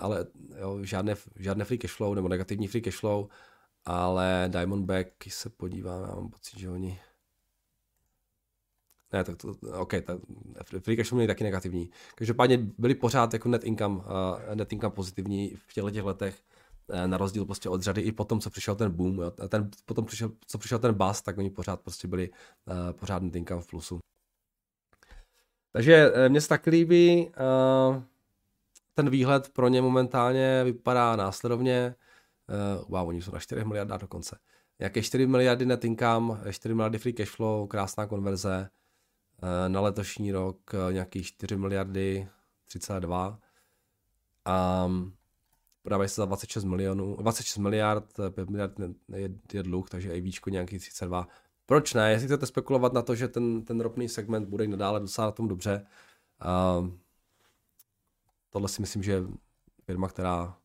[0.00, 0.26] ale
[0.61, 3.28] jo, žádné, žádné free cash flow nebo negativní free cash flow,
[3.87, 7.01] ale Diamondback, se podívám, já mám pocit, že oni
[9.12, 10.18] ne, tak to, OK, tak
[10.80, 11.91] free cash měli taky negativní.
[12.14, 14.03] Každopádně byli pořád jako net income, uh,
[14.55, 16.43] net income pozitivní v těchto těch letech,
[16.87, 20.05] uh, na rozdíl prostě od řady i potom, co přišel ten boom, jo, ten, potom
[20.05, 23.66] přišel, co přišel ten bust, tak oni pořád prostě byli uh, pořád net income v
[23.66, 23.99] plusu.
[25.72, 28.03] Takže uh, mně se tak líbí, uh,
[28.95, 31.95] ten výhled pro ně momentálně vypadá následovně,
[32.49, 34.38] uh, wow, oni jsou na 4 miliardách dokonce.
[34.78, 38.68] Jaké 4 miliardy net income, 4 miliardy free cash flow, krásná konverze,
[39.42, 42.28] Eh, na letošní rok eh, nějaký 4 miliardy
[42.64, 43.38] 32
[44.44, 44.88] a
[45.82, 48.72] prodávají se za 26 milionů, 26 miliard, 5 miliard
[49.16, 51.28] je, je dluh, takže i výčko nějaký 32.
[51.66, 52.11] proč ne?
[52.11, 55.49] Jestli chcete spekulovat na to, že ten, ten ropný segment bude i nadále na tom
[55.49, 55.86] dobře,
[56.80, 56.88] uh,
[58.51, 59.22] tohle si myslím, že je
[59.84, 60.57] firma, která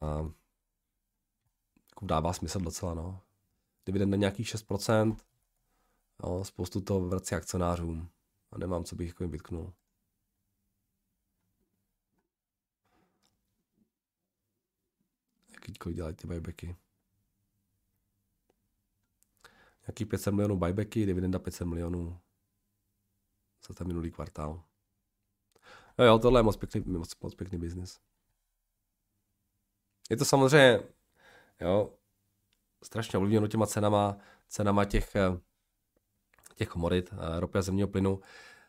[0.00, 0.30] uh,
[2.04, 3.22] dává smysl docela, no.
[3.86, 5.16] Dividend na nějakých 6%,
[6.22, 8.10] no, spoustu to vrací akcionářům
[8.50, 9.72] a nemám, co bych jako jim vytknul.
[15.52, 16.76] Jakýkoliv dělají ty buybacky.
[19.86, 22.20] Nějaký 500 milionů buybacky, dividenda 500 milionů
[23.68, 24.64] za ten minulý kvartál.
[25.98, 28.00] Jo, jo, tohle je moc pěkný, moc, moc pěkný biznis.
[30.10, 30.80] Je to samozřejmě,
[31.60, 31.94] jo,
[32.84, 34.16] strašně ovlivněno těma cenama,
[34.48, 35.40] cenama těch, eh,
[36.54, 38.20] těch komodit, eh, ropy a zemního plynu.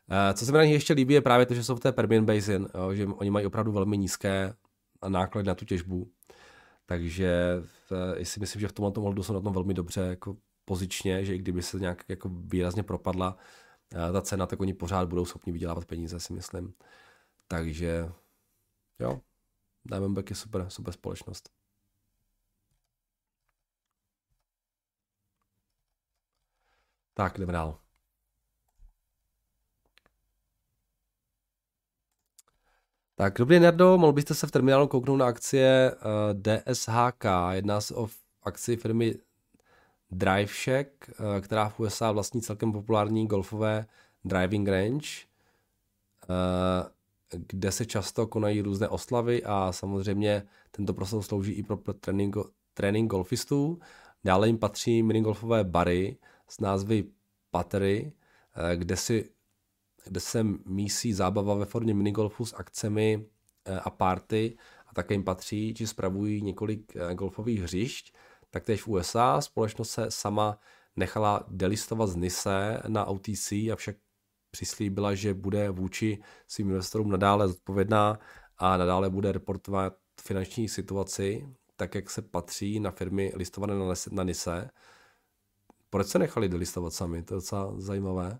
[0.10, 1.92] Eh, co se mi na nich ještě líbí, je právě to, že jsou v té
[1.92, 4.54] Permian Basin, jo, že oni mají opravdu velmi nízké
[5.08, 6.12] náklady na tu těžbu.
[6.86, 7.64] Takže
[8.24, 11.38] si myslím, že v tomhle ohledu jsou na tom velmi dobře jako pozičně, že i
[11.38, 13.38] kdyby se nějak jako výrazně propadla
[13.90, 16.74] ta cena, tak oni pořád budou schopni vydělávat peníze, si myslím.
[17.48, 18.12] Takže
[19.00, 19.22] jo,
[19.86, 21.57] Diamondback je super, super společnost.
[27.18, 27.78] Tak, jdeme dál.
[33.15, 37.26] Tak, dobrý Nerdo, mohl byste se v terminálu kouknout na akcie eh, DSHK.
[37.51, 38.07] Jedná se o
[38.43, 39.15] akci firmy
[40.11, 43.86] Drive Shack, uh, která v USA vlastní celkem populární golfové
[44.26, 45.09] driving range.
[46.30, 46.88] Uh,
[47.47, 52.36] kde se často konají různé oslavy a samozřejmě tento prostor slouží i pro trénink,
[52.74, 53.80] trénink golfistů.
[54.24, 56.18] Dále jim patří minigolfové bary
[56.50, 57.04] s názvy
[57.52, 58.14] Pattery,
[58.56, 59.30] eh, kde, si,
[60.06, 63.26] kde se mísí zábava ve formě minigolfu s akcemi
[63.66, 68.14] eh, a party a také jim patří, či spravují několik eh, golfových hřišť.
[68.50, 70.60] Taktéž v USA společnost se sama
[70.95, 73.95] nechala delistovat z NISE na OTC, avšak
[74.52, 78.20] přislíbila, že bude vůči svým investorům nadále zodpovědná
[78.58, 83.74] a nadále bude reportovat finanční situaci, tak jak se patří na firmy listované
[84.12, 84.70] na NISE.
[85.90, 87.24] Proč se nechali delistovat sami?
[87.24, 88.40] To je docela zajímavé.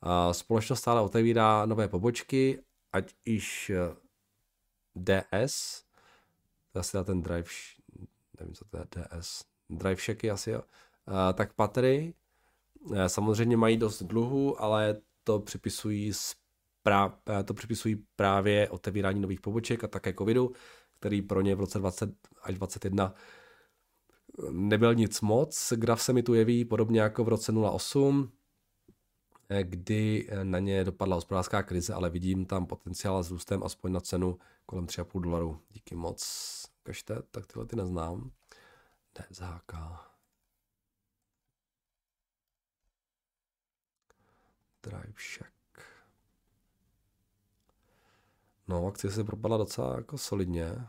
[0.00, 3.96] A společnost stále otevírá nové pobočky, ať již eh,
[4.94, 5.82] DS,
[6.72, 7.48] to asi ten drive,
[8.40, 10.62] nevím, co to je DS, drive shaky asi, jo.
[11.06, 12.14] A, tak Patry
[12.94, 19.40] eh, samozřejmě mají dost dluhu, ale to připisují, sprá, eh, to připisují právě otevírání nových
[19.40, 20.52] poboček a také covidu,
[20.98, 22.10] který pro ně v roce 20
[22.42, 23.14] až 2021
[24.50, 25.72] nebyl nic moc.
[25.76, 28.32] Graf se mi tu jeví podobně jako v roce 08,
[29.48, 33.92] eh, kdy eh, na ně dopadla hospodářská krize, ale vidím tam potenciál s růstem aspoň
[33.92, 35.60] na cenu kolem 3,5 dolarů.
[35.70, 36.22] Díky moc.
[36.82, 38.30] Kažte, tak tyhle ty neznám.
[39.14, 39.72] DZHK.
[44.82, 45.56] Drive Shack.
[48.68, 50.86] No, akcie se propadla docela jako solidně,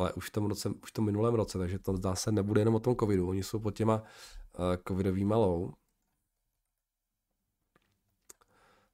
[0.00, 2.60] ale už v tom, roce, už v tom minulém roce, takže to zdá se nebude
[2.60, 3.28] jenom o tom covidu.
[3.28, 5.36] Oni jsou pod těma uh, covidovýma.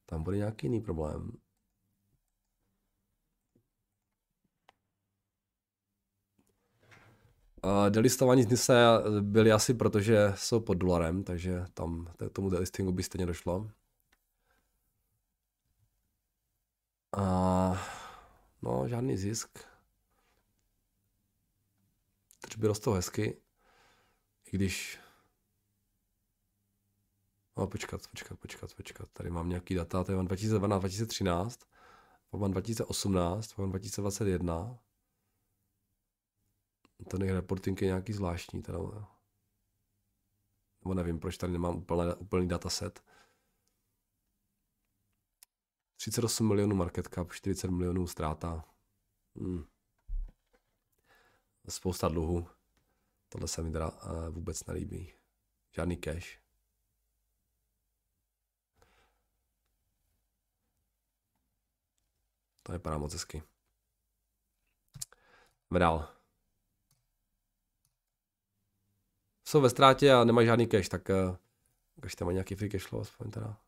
[0.07, 1.33] Tam bude nějaký jiný problém.
[7.65, 8.85] Uh, delistování z Nise
[9.21, 13.71] byly asi proto, že jsou pod dolarem, takže tam tomu delistingu by stejně došlo.
[17.17, 17.23] A
[18.63, 19.76] no, žádný zisk.
[22.47, 23.43] Tržby rostou hezky,
[24.47, 24.99] i když
[27.59, 29.09] No, počkat, počkat, počkat, počkat.
[29.13, 31.61] Tady mám nějaký data, to je 2012, 2013,
[32.33, 34.79] mám 2018, mám 2021.
[37.11, 38.79] Ten jejich reporting je nějaký zvláštní, teda.
[40.85, 43.05] Nebo nevím, proč tady nemám úplný, úplný dataset.
[45.97, 48.65] 38 milionů market cap, 40 milionů ztráta.
[49.37, 49.65] Hmm.
[51.69, 52.49] Spousta dluhu.
[53.29, 55.13] Tohle se mi teda uh, vůbec nelíbí.
[55.73, 56.39] Žádný cash.
[62.63, 63.43] To je moc hezky.
[65.71, 66.17] Jdeme dál.
[69.45, 71.37] Jsou ve ztrátě a nemají žádný cash, tak uh,
[72.01, 73.61] každý má nějaký free cash flow aspoň teda.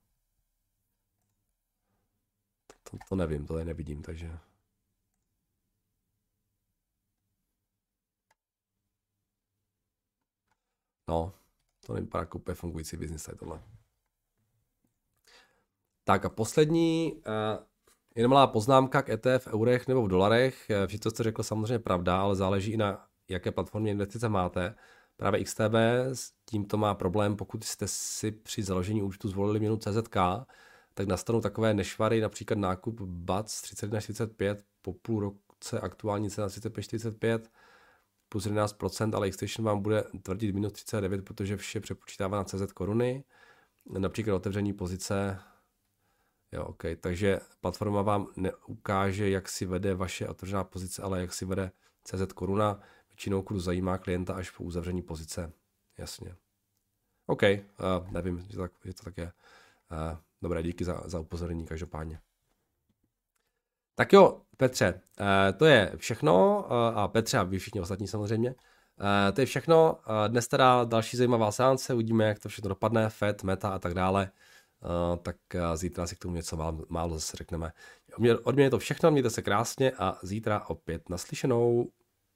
[2.83, 4.39] To, to nevím, to tady nevidím, takže...
[11.09, 11.33] No,
[11.87, 13.63] to nevypadá jako úplně fungující biznis tady tohle.
[16.05, 17.65] Tak a poslední, uh,
[18.15, 20.71] jen malá poznámka k ETF v eurech nebo v dolarech.
[20.71, 24.75] Eh, Všechno, co jste řekl, samozřejmě pravda, ale záleží i na jaké platformě investice máte.
[25.17, 25.75] právě XTB
[26.13, 30.17] s tímto má problém, pokud jste si při založení účtu zvolili měnu CZK,
[30.95, 36.83] tak nastanou takové nešvary, například nákup BAC 31 45 po půl roce aktuální cena 35
[36.83, 37.51] 45
[38.29, 43.24] plus 11%, ale Xstation vám bude tvrdit minus 39, protože vše přepočítává na CZ koruny,
[43.99, 45.39] například otevření pozice,
[46.53, 51.45] jo, ok, takže platforma vám neukáže, jak si vede vaše otevřená pozice, ale jak si
[51.45, 51.70] vede
[52.05, 55.53] CZ koruna, většinou kurz zajímá klienta až po uzavření pozice,
[55.99, 56.37] jasně.
[57.26, 59.33] OK, uh, nevím, že to tak, že to tak je.
[59.93, 62.20] Uh, dobré, díky za, za upozornění každopádně.
[63.99, 68.55] Tak jo, Petře, eh, to je všechno eh, a Petře a vy všichni ostatní samozřejmě.
[69.29, 69.99] Eh, to je všechno.
[70.29, 74.31] Dnes teda další zajímavá seance, uvidíme, jak to všechno dopadne, FED, Meta a tak dále.
[75.23, 75.37] Tak
[75.75, 77.73] zítra si k tomu něco málo, málo zase řekneme.
[78.43, 81.91] Od mě je to všechno, mějte se krásně a zítra opět naslyšenou.